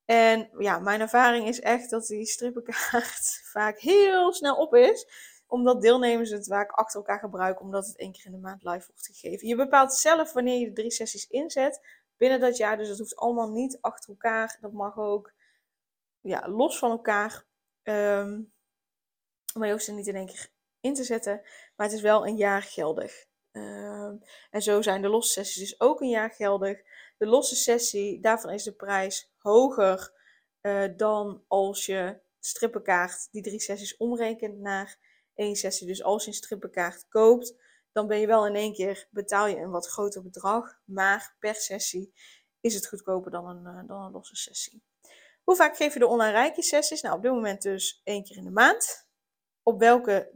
En 0.05 0.49
ja, 0.57 0.79
mijn 0.79 1.01
ervaring 1.01 1.47
is 1.47 1.59
echt 1.59 1.89
dat 1.89 2.07
die 2.07 2.25
strippenkaart 2.25 3.41
vaak 3.53 3.79
heel 3.79 4.33
snel 4.33 4.55
op 4.55 4.75
is. 4.75 5.07
Omdat 5.47 5.81
deelnemers 5.81 6.29
het 6.29 6.47
vaak 6.47 6.71
achter 6.71 6.99
elkaar 6.99 7.19
gebruiken, 7.19 7.65
omdat 7.65 7.87
het 7.87 7.97
één 7.97 8.11
keer 8.11 8.25
in 8.25 8.31
de 8.31 8.37
maand 8.37 8.63
live 8.63 8.87
wordt 8.87 9.05
gegeven. 9.05 9.47
Je 9.47 9.55
bepaalt 9.55 9.93
zelf 9.93 10.33
wanneer 10.33 10.59
je 10.59 10.65
de 10.65 10.73
drie 10.73 10.91
sessies 10.91 11.27
inzet 11.27 11.81
binnen 12.17 12.39
dat 12.39 12.57
jaar. 12.57 12.77
Dus 12.77 12.87
dat 12.87 12.97
hoeft 12.97 13.15
allemaal 13.15 13.49
niet 13.49 13.77
achter 13.81 14.09
elkaar. 14.09 14.57
Dat 14.61 14.71
mag 14.71 14.97
ook 14.97 15.33
ja, 16.21 16.49
los 16.49 16.79
van 16.79 16.91
elkaar. 16.91 17.45
Um, 17.83 18.51
maar 19.53 19.67
je 19.67 19.73
hoeft 19.73 19.85
ze 19.85 19.93
niet 19.93 20.07
in 20.07 20.15
één 20.15 20.25
keer 20.25 20.49
in 20.79 20.93
te 20.93 21.03
zetten. 21.03 21.41
Maar 21.75 21.87
het 21.87 21.95
is 21.95 22.01
wel 22.01 22.27
een 22.27 22.37
jaar 22.37 22.61
geldig. 22.61 23.25
Uh, 23.59 24.11
en 24.49 24.61
zo 24.61 24.81
zijn 24.81 25.01
de 25.01 25.07
losse 25.09 25.31
sessies 25.31 25.69
dus 25.69 25.79
ook 25.79 26.01
een 26.01 26.09
jaar 26.09 26.31
geldig. 26.31 26.81
De 27.17 27.25
losse 27.25 27.55
sessie, 27.55 28.19
daarvan 28.19 28.51
is 28.51 28.63
de 28.63 28.73
prijs 28.73 29.31
hoger 29.37 30.13
uh, 30.61 30.83
dan 30.95 31.43
als 31.47 31.85
je 31.85 32.19
strippenkaart 32.39 33.27
die 33.31 33.41
drie 33.41 33.59
sessies 33.59 33.97
omrekent 33.97 34.59
naar 34.59 34.97
één 35.35 35.55
sessie. 35.55 35.87
Dus 35.87 36.03
als 36.03 36.23
je 36.23 36.29
een 36.29 36.35
strippenkaart 36.35 37.07
koopt, 37.09 37.55
dan 37.91 38.07
ben 38.07 38.19
je 38.19 38.27
wel 38.27 38.47
in 38.47 38.55
één 38.55 38.73
keer, 38.73 39.07
betaal 39.11 39.47
je 39.47 39.57
een 39.57 39.71
wat 39.71 39.87
groter 39.87 40.23
bedrag. 40.23 40.79
Maar 40.85 41.35
per 41.39 41.55
sessie 41.55 42.13
is 42.59 42.73
het 42.73 42.87
goedkoper 42.87 43.31
dan 43.31 43.47
een, 43.47 43.75
uh, 43.75 43.87
dan 43.87 44.01
een 44.01 44.11
losse 44.11 44.35
sessie. 44.35 44.83
Hoe 45.43 45.55
vaak 45.55 45.75
geef 45.75 45.93
je 45.93 45.99
de 45.99 46.07
online 46.07 46.31
reiki 46.31 46.61
sessies? 46.61 47.01
Nou, 47.01 47.15
op 47.15 47.21
dit 47.21 47.31
moment 47.31 47.61
dus 47.61 48.01
één 48.03 48.23
keer 48.23 48.37
in 48.37 48.43
de 48.43 48.51
maand. 48.51 49.07
Op 49.63 49.79
welke 49.79 50.29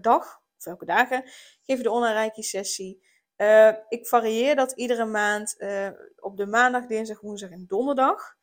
dag, 0.00 0.40
of 0.58 0.64
welke 0.64 0.84
dagen, 0.84 1.22
geef 1.62 1.76
je 1.76 1.82
de 1.82 1.90
online 1.90 2.32
sessie? 2.34 3.06
Uh, 3.36 3.72
ik 3.88 4.06
varieer 4.06 4.56
dat 4.56 4.72
iedere 4.72 5.04
maand 5.04 5.54
uh, 5.58 5.88
op 6.16 6.36
de 6.36 6.46
maandag, 6.46 6.86
dinsdag, 6.86 7.20
woensdag 7.20 7.50
en 7.50 7.64
donderdag. 7.66 8.36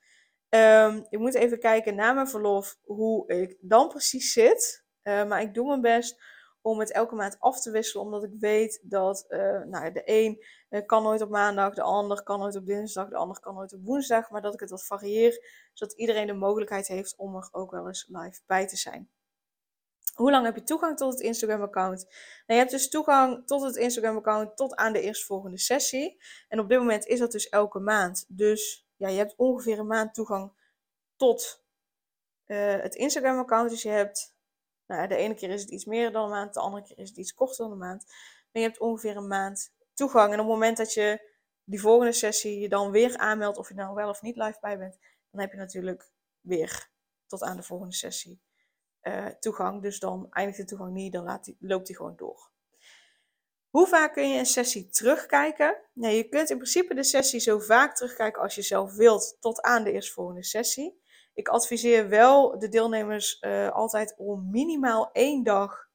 Um, 0.50 1.06
ik 1.10 1.20
moet 1.20 1.34
even 1.34 1.60
kijken 1.60 1.96
na 1.96 2.14
mijn 2.14 2.28
verlof 2.28 2.78
hoe 2.84 3.28
ik 3.28 3.58
dan 3.60 3.88
precies 3.88 4.34
zit. 4.34 4.86
Uh, 5.04 5.26
maar 5.26 5.42
ik 5.42 5.54
doe 5.54 5.68
mijn 5.68 5.82
best 5.82 6.24
om 6.62 6.80
het 6.80 6.92
elke 6.92 7.16
maand 7.16 7.36
af 7.40 7.62
te 7.62 7.72
wisselen, 7.72 8.06
omdat 8.06 8.24
ik 8.24 8.32
weet 8.40 8.80
dat 8.84 9.26
nou, 9.66 9.92
de 9.92 10.02
een 10.06 10.46
kan 10.86 11.04
nooit 11.04 11.22
op 11.22 11.30
maandag, 11.30 11.74
de 11.74 11.82
ander 11.82 12.24
kan 12.24 12.40
nooit 12.40 12.56
op 12.56 12.66
dinsdag, 12.66 13.10
de 13.10 13.16
ander 13.16 13.40
kan 13.40 13.54
nooit 13.54 13.74
op 13.74 13.80
woensdag. 13.84 14.30
Maar 14.30 14.42
dat 14.42 14.54
ik 14.54 14.60
het 14.60 14.70
wat 14.70 14.86
varieer, 14.86 15.48
zodat 15.74 15.98
iedereen 15.98 16.28
de 16.28 16.34
mogelijkheid 16.34 16.88
heeft 16.88 17.16
om 17.18 17.36
er 17.36 17.48
ook 17.52 17.72
wel 17.72 17.88
eens 17.88 18.08
live 18.08 18.42
bij 18.46 18.68
te 18.68 18.78
zijn. 18.78 19.10
Hoe 20.16 20.32
lang 20.32 20.46
heb 20.46 20.56
je 20.56 20.64
toegang 20.64 20.98
tot 20.98 21.12
het 21.12 21.22
Instagram-account? 21.22 22.04
Nou, 22.04 22.14
je 22.46 22.54
hebt 22.54 22.72
dus 22.72 22.90
toegang 22.90 23.48
tot 23.48 23.62
het 23.62 23.76
Instagram-account 23.76 24.58
tot 24.58 24.76
aan 24.76 24.94
de 24.94 25.02
eerstvolgende 25.02 25.58
sessie. 25.58 26.22
En 26.48 26.60
op 26.60 26.70
dit 26.70 26.80
moment 26.80 27.06
is 27.06 27.20
dat 27.20 27.32
dus 27.32 27.50
elke 27.50 27.80
maand. 27.80 28.26
Dus 28.28 28.88
ja, 28.96 29.08
je 29.08 29.18
hebt 29.18 29.36
ongeveer 29.36 29.80
een 29.80 29.88
maand 29.88 30.14
toegang 30.14 30.52
tot 31.16 31.64
uh, 32.46 32.82
het 32.82 32.96
Instagram-account. 32.96 33.70
Dus 33.70 33.82
je 33.82 33.90
hebt, 33.90 34.36
nou, 34.88 35.08
de 35.08 35.16
ene 35.16 35.34
keer 35.34 35.50
is 35.50 35.62
het 35.62 35.72
iets 35.72 35.86
meer 35.86 36.12
dan 36.12 36.24
een 36.24 36.30
maand, 36.30 36.54
de 36.54 36.60
andere 36.60 36.84
keer 36.84 36.98
is 36.98 37.10
het 37.10 37.18
iets 37.18 37.34
korter 37.34 37.64
dan 37.64 37.72
een 37.72 37.78
maand. 37.78 38.04
Maar 38.52 38.62
je 38.62 38.68
hebt 38.68 38.80
ongeveer 38.80 39.18
een 39.18 39.28
maand 39.28 39.74
toegang. 39.94 40.34
En 40.34 40.40
op 40.40 40.46
het 40.46 40.54
moment 40.54 40.78
dat 40.78 40.94
je 40.94 41.32
die 41.64 41.82
volgende 41.82 42.14
sessie 42.14 42.60
je 42.60 42.70
dan 42.70 42.92
weer 42.92 43.18
aanmeldt, 43.18 43.58
of 43.58 43.68
je 43.68 43.76
nou 43.76 43.96
wel 43.96 44.10
of 44.10 44.22
niet 44.22 44.36
live 44.36 44.58
bij 44.62 44.78
bent, 44.78 44.98
dan 45.32 45.42
heb 45.42 45.52
je 45.52 45.58
natuurlijk 45.58 46.12
weer 46.42 46.90
tot 47.28 47.42
aan 47.42 47.58
de 47.58 47.64
volgende 47.64 47.96
sessie 47.96 48.45
uh, 49.08 49.26
toegang. 49.26 49.82
Dus 49.82 50.00
dan 50.00 50.28
eindigt 50.30 50.58
de 50.58 50.66
toegang 50.66 50.94
niet, 50.94 51.14
dan 51.14 51.24
laat 51.24 51.44
die, 51.44 51.58
loopt 51.60 51.88
die 51.88 51.96
gewoon 51.96 52.16
door. 52.16 52.54
Hoe 53.70 53.88
vaak 53.88 54.14
kun 54.14 54.30
je 54.30 54.40
een 54.40 54.46
sessie 54.46 54.90
terugkijken? 54.90 55.78
Nou, 55.94 56.14
je 56.14 56.30
kunt 56.30 56.50
in 56.50 56.58
principe 56.58 56.94
de 56.94 57.04
sessie 57.04 57.40
zo 57.40 57.60
vaak 57.60 57.96
terugkijken 57.96 58.42
als 58.42 58.56
je 58.56 58.62
zelf 58.62 58.96
wilt, 58.96 59.38
tot 59.40 59.62
aan 59.62 59.84
de 59.84 59.92
eerstvolgende 59.92 60.44
sessie. 60.44 61.02
Ik 61.34 61.48
adviseer 61.48 62.10
wel 62.10 62.60
de 62.60 62.68
deelnemers 62.68 63.42
uh, 63.42 63.72
altijd 63.72 64.14
om 64.18 64.50
minimaal 64.50 65.12
één 65.12 65.44
dag 65.44 65.90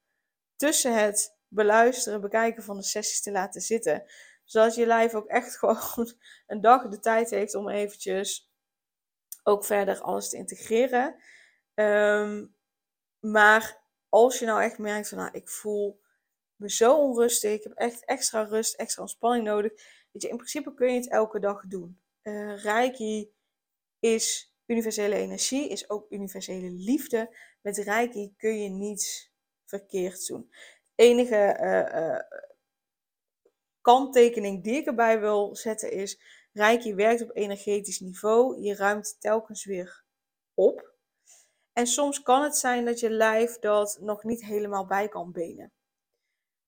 tussen 0.55 0.93
het 0.93 1.37
beluisteren, 1.47 2.21
bekijken 2.21 2.63
van 2.63 2.77
de 2.77 2.83
sessies 2.83 3.21
te 3.21 3.31
laten 3.31 3.61
zitten. 3.61 4.03
Zodat 4.43 4.75
je 4.75 4.85
lijf 4.85 5.13
ook 5.13 5.27
echt 5.27 5.57
gewoon 5.59 6.13
een 6.47 6.61
dag 6.61 6.87
de 6.87 6.99
tijd 6.99 7.29
heeft 7.29 7.55
om 7.55 7.69
eventjes 7.69 8.51
ook 9.43 9.65
verder 9.65 10.01
alles 10.01 10.29
te 10.29 10.37
integreren. 10.37 11.15
Um, 11.73 12.55
maar 13.21 13.81
als 14.09 14.39
je 14.39 14.45
nou 14.45 14.61
echt 14.61 14.77
merkt 14.77 15.09
van, 15.09 15.17
nou, 15.17 15.29
ik 15.31 15.49
voel 15.49 16.01
me 16.55 16.69
zo 16.69 16.97
onrustig, 16.97 17.51
ik 17.51 17.63
heb 17.63 17.73
echt 17.73 18.05
extra 18.05 18.43
rust, 18.43 18.75
extra 18.75 19.01
ontspanning 19.01 19.45
nodig. 19.45 19.71
Weet 20.11 20.21
je, 20.21 20.29
in 20.29 20.35
principe 20.35 20.73
kun 20.73 20.93
je 20.93 20.99
het 20.99 21.09
elke 21.09 21.39
dag 21.39 21.63
doen. 21.67 22.01
Uh, 22.23 22.63
Reiki 22.63 23.33
is 23.99 24.55
universele 24.65 25.15
energie, 25.15 25.69
is 25.69 25.89
ook 25.89 26.11
universele 26.11 26.69
liefde. 26.69 27.37
Met 27.61 27.77
Reiki 27.77 28.33
kun 28.37 28.61
je 28.61 28.69
niets 28.69 29.31
verkeerd 29.65 30.27
doen. 30.27 30.49
De 30.95 31.03
enige 31.03 31.57
uh, 31.61 32.01
uh, 32.01 32.19
kanttekening 33.81 34.63
die 34.63 34.75
ik 34.75 34.85
erbij 34.85 35.19
wil 35.19 35.55
zetten 35.55 35.91
is, 35.91 36.19
Reiki 36.53 36.95
werkt 36.95 37.21
op 37.21 37.35
energetisch 37.35 37.99
niveau. 37.99 38.61
Je 38.61 38.75
ruimt 38.75 39.17
telkens 39.19 39.65
weer 39.65 40.03
op. 40.53 40.90
En 41.73 41.87
soms 41.87 42.21
kan 42.21 42.43
het 42.43 42.57
zijn 42.57 42.85
dat 42.85 42.99
je 42.99 43.09
lijf 43.09 43.59
dat 43.59 43.97
nog 44.01 44.23
niet 44.23 44.45
helemaal 44.45 44.85
bij 44.85 45.07
kan 45.07 45.31
benen. 45.31 45.71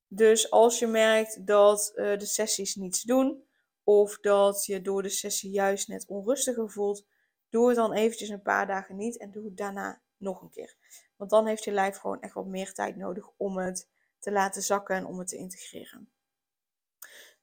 Dus 0.07 0.51
als 0.51 0.79
je 0.79 0.87
merkt 0.87 1.47
dat 1.47 1.91
uh, 1.95 2.17
de 2.17 2.25
sessies 2.25 2.75
niets 2.75 3.01
doen, 3.01 3.43
of 3.83 4.19
dat 4.19 4.65
je 4.65 4.81
door 4.81 5.01
de 5.01 5.09
sessie 5.09 5.51
juist 5.51 5.87
net 5.87 6.07
onrustiger 6.07 6.69
voelt, 6.69 7.05
doe 7.49 7.67
het 7.67 7.75
dan 7.75 7.93
eventjes 7.93 8.29
een 8.29 8.41
paar 8.41 8.67
dagen 8.67 8.95
niet 8.95 9.17
en 9.17 9.31
doe 9.31 9.45
het 9.45 9.57
daarna 9.57 10.01
nog 10.17 10.41
een 10.41 10.49
keer. 10.49 10.75
Want 11.15 11.29
dan 11.29 11.47
heeft 11.47 11.63
je 11.63 11.71
lijf 11.71 11.97
gewoon 11.97 12.21
echt 12.21 12.33
wat 12.33 12.45
meer 12.45 12.73
tijd 12.73 12.95
nodig 12.95 13.29
om 13.37 13.57
het 13.57 13.89
te 14.19 14.31
laten 14.31 14.61
zakken 14.61 14.95
en 14.95 15.05
om 15.05 15.19
het 15.19 15.27
te 15.27 15.37
integreren. 15.37 16.11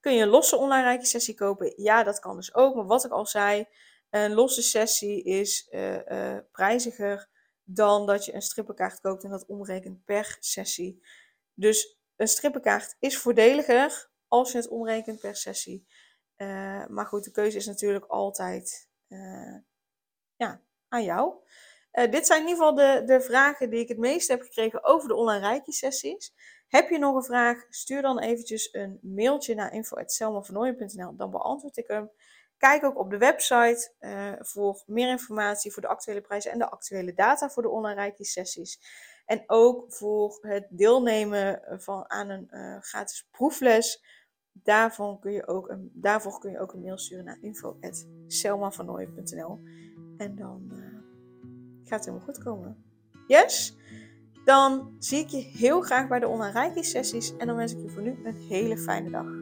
Kun 0.00 0.14
je 0.14 0.22
een 0.22 0.28
losse 0.28 0.56
online 0.56 0.82
reiki 0.82 1.04
sessie 1.04 1.34
kopen? 1.34 1.72
Ja, 1.76 2.02
dat 2.02 2.18
kan 2.18 2.36
dus 2.36 2.54
ook. 2.54 2.74
Maar 2.74 2.86
wat 2.86 3.04
ik 3.04 3.10
al 3.10 3.26
zei, 3.26 3.66
een 4.10 4.32
losse 4.32 4.62
sessie 4.62 5.22
is 5.22 5.68
uh, 5.70 6.06
uh, 6.06 6.38
prijziger 6.52 7.28
dan 7.74 8.06
dat 8.06 8.24
je 8.24 8.34
een 8.34 8.42
strippenkaart 8.42 9.00
koopt 9.00 9.24
en 9.24 9.30
dat 9.30 9.46
omrekent 9.46 10.04
per 10.04 10.36
sessie. 10.40 11.02
Dus 11.54 11.98
een 12.16 12.28
strippenkaart 12.28 12.96
is 12.98 13.18
voordeliger 13.18 14.10
als 14.28 14.52
je 14.52 14.58
het 14.58 14.68
omrekent 14.68 15.20
per 15.20 15.36
sessie. 15.36 15.86
Uh, 16.36 16.86
maar 16.86 17.06
goed, 17.06 17.24
de 17.24 17.30
keuze 17.30 17.56
is 17.56 17.66
natuurlijk 17.66 18.04
altijd 18.04 18.88
uh, 19.08 19.56
ja, 20.36 20.60
aan 20.88 21.04
jou. 21.04 21.34
Uh, 21.92 22.10
dit 22.10 22.26
zijn 22.26 22.42
in 22.42 22.48
ieder 22.48 22.64
geval 22.64 22.74
de, 22.74 23.02
de 23.04 23.20
vragen 23.20 23.70
die 23.70 23.80
ik 23.80 23.88
het 23.88 23.98
meest 23.98 24.28
heb 24.28 24.42
gekregen 24.42 24.84
over 24.84 25.08
de 25.08 25.14
online 25.14 25.46
reiki 25.46 25.72
sessies. 25.72 26.32
Heb 26.68 26.90
je 26.90 26.98
nog 26.98 27.14
een 27.14 27.24
vraag? 27.24 27.66
Stuur 27.68 28.02
dan 28.02 28.18
eventjes 28.18 28.68
een 28.72 28.98
mailtje 29.02 29.54
naar 29.54 29.72
info.selmavernooien.nl. 29.72 31.16
Dan 31.16 31.30
beantwoord 31.30 31.76
ik 31.76 31.86
hem. 31.86 32.10
Kijk 32.60 32.84
ook 32.84 32.98
op 32.98 33.10
de 33.10 33.18
website 33.18 33.92
uh, 34.00 34.32
voor 34.38 34.82
meer 34.86 35.08
informatie 35.08 35.72
voor 35.72 35.82
de 35.82 35.88
actuele 35.88 36.20
prijzen 36.20 36.50
en 36.50 36.58
de 36.58 36.70
actuele 36.70 37.14
data 37.14 37.50
voor 37.50 37.62
de 37.62 37.68
online 37.68 38.14
sessies. 38.18 38.80
En 39.26 39.42
ook 39.46 39.92
voor 39.92 40.38
het 40.40 40.66
deelnemen 40.70 41.62
van, 41.78 42.10
aan 42.10 42.28
een 42.28 42.48
uh, 42.50 42.76
gratis 42.80 43.28
proefles. 43.30 44.04
Daarvan 44.52 45.20
kun 45.20 45.32
je 45.32 45.46
ook 45.46 45.76
daarvoor 45.92 46.38
kun 46.38 46.50
je 46.50 46.60
ook 46.60 46.72
een 46.72 46.80
mail 46.80 46.98
sturen 46.98 47.24
naar 47.24 47.38
info.selmavernooien.nl 47.40 49.60
En 50.16 50.36
dan 50.36 50.70
uh, 50.72 50.78
gaat 51.84 51.98
het 51.98 52.04
helemaal 52.04 52.26
goed 52.26 52.42
komen. 52.42 52.84
Yes? 53.26 53.76
Dan 54.44 54.94
zie 54.98 55.18
ik 55.18 55.28
je 55.28 55.40
heel 55.40 55.80
graag 55.80 56.08
bij 56.08 56.18
de 56.18 56.28
online 56.28 56.82
sessies. 56.82 57.36
En 57.36 57.46
dan 57.46 57.56
wens 57.56 57.72
ik 57.72 57.82
je 57.82 57.88
voor 57.88 58.02
nu 58.02 58.20
een 58.24 58.36
hele 58.36 58.78
fijne 58.78 59.10
dag. 59.10 59.39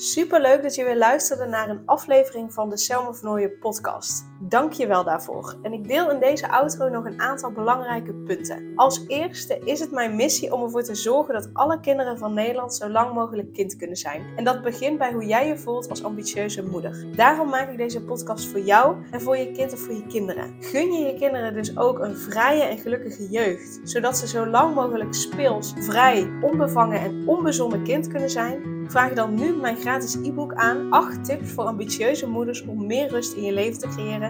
Super 0.00 0.40
leuk 0.40 0.62
dat 0.62 0.74
je 0.74 0.84
weer 0.84 0.96
luisterde 0.96 1.46
naar 1.46 1.68
een 1.68 1.82
aflevering 1.86 2.52
van 2.52 2.70
de 2.70 2.76
Selma 2.76 3.12
Vernooien 3.12 3.58
podcast. 3.58 4.29
Dank 4.42 4.72
je 4.72 4.86
wel 4.86 5.04
daarvoor. 5.04 5.56
En 5.62 5.72
ik 5.72 5.88
deel 5.88 6.10
in 6.10 6.20
deze 6.20 6.50
outro 6.50 6.88
nog 6.88 7.04
een 7.04 7.20
aantal 7.20 7.52
belangrijke 7.52 8.14
punten. 8.14 8.72
Als 8.76 9.04
eerste 9.06 9.58
is 9.64 9.80
het 9.80 9.90
mijn 9.90 10.16
missie 10.16 10.52
om 10.52 10.62
ervoor 10.62 10.82
te 10.82 10.94
zorgen 10.94 11.34
dat 11.34 11.50
alle 11.52 11.80
kinderen 11.80 12.18
van 12.18 12.34
Nederland 12.34 12.74
zo 12.74 12.88
lang 12.88 13.14
mogelijk 13.14 13.52
kind 13.52 13.76
kunnen 13.76 13.96
zijn. 13.96 14.22
En 14.36 14.44
dat 14.44 14.62
begint 14.62 14.98
bij 14.98 15.12
hoe 15.12 15.26
jij 15.26 15.46
je 15.46 15.58
voelt 15.58 15.88
als 15.88 16.04
ambitieuze 16.04 16.66
moeder. 16.66 17.06
Daarom 17.16 17.48
maak 17.48 17.70
ik 17.70 17.76
deze 17.76 18.04
podcast 18.04 18.46
voor 18.46 18.60
jou 18.60 18.96
en 19.10 19.20
voor 19.20 19.36
je 19.36 19.52
kind 19.52 19.72
of 19.72 19.78
voor 19.78 19.94
je 19.94 20.06
kinderen. 20.06 20.54
Gun 20.60 20.92
je 20.92 21.06
je 21.06 21.14
kinderen 21.14 21.54
dus 21.54 21.78
ook 21.78 21.98
een 21.98 22.16
vrije 22.16 22.62
en 22.62 22.78
gelukkige 22.78 23.28
jeugd, 23.28 23.80
zodat 23.82 24.18
ze 24.18 24.26
zo 24.26 24.46
lang 24.46 24.74
mogelijk 24.74 25.14
speels, 25.14 25.72
vrij, 25.78 26.30
onbevangen 26.42 27.00
en 27.00 27.28
onbezonnen 27.28 27.82
kind 27.82 28.08
kunnen 28.08 28.30
zijn 28.30 28.78
Vraag 28.90 29.12
dan 29.12 29.34
nu 29.34 29.56
mijn 29.56 29.76
gratis 29.76 30.14
e-book 30.14 30.54
aan 30.54 30.90
8 30.90 31.24
tips 31.24 31.50
voor 31.50 31.64
ambitieuze 31.64 32.28
moeders 32.28 32.64
om 32.64 32.86
meer 32.86 33.08
rust 33.08 33.32
in 33.32 33.42
je 33.42 33.52
leven 33.52 33.78
te 33.78 33.88
creëren 33.88 34.29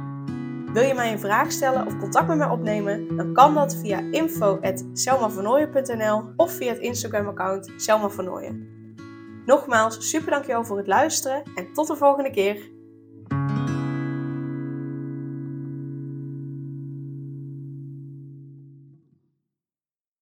Wil 0.73 0.83
je 0.83 0.93
mij 0.93 1.11
een 1.11 1.19
vraag 1.19 1.51
stellen 1.51 1.85
of 1.85 1.99
contact 1.99 2.27
met 2.27 2.37
mij 2.37 2.49
opnemen? 2.49 3.15
Dan 3.15 3.33
kan 3.33 3.53
dat 3.53 3.75
via 3.75 3.99
info.selmavernooien.nl 4.11 6.23
of 6.35 6.51
via 6.51 6.71
het 6.71 6.81
Instagram 6.81 7.27
account 7.27 7.71
Selma 7.77 8.09
Nogmaals, 9.45 10.09
super 10.09 10.31
dankjewel 10.31 10.65
voor 10.65 10.77
het 10.77 10.87
luisteren 10.87 11.43
en 11.55 11.73
tot 11.73 11.87
de 11.87 11.95
volgende 11.95 12.31
keer. 12.31 12.70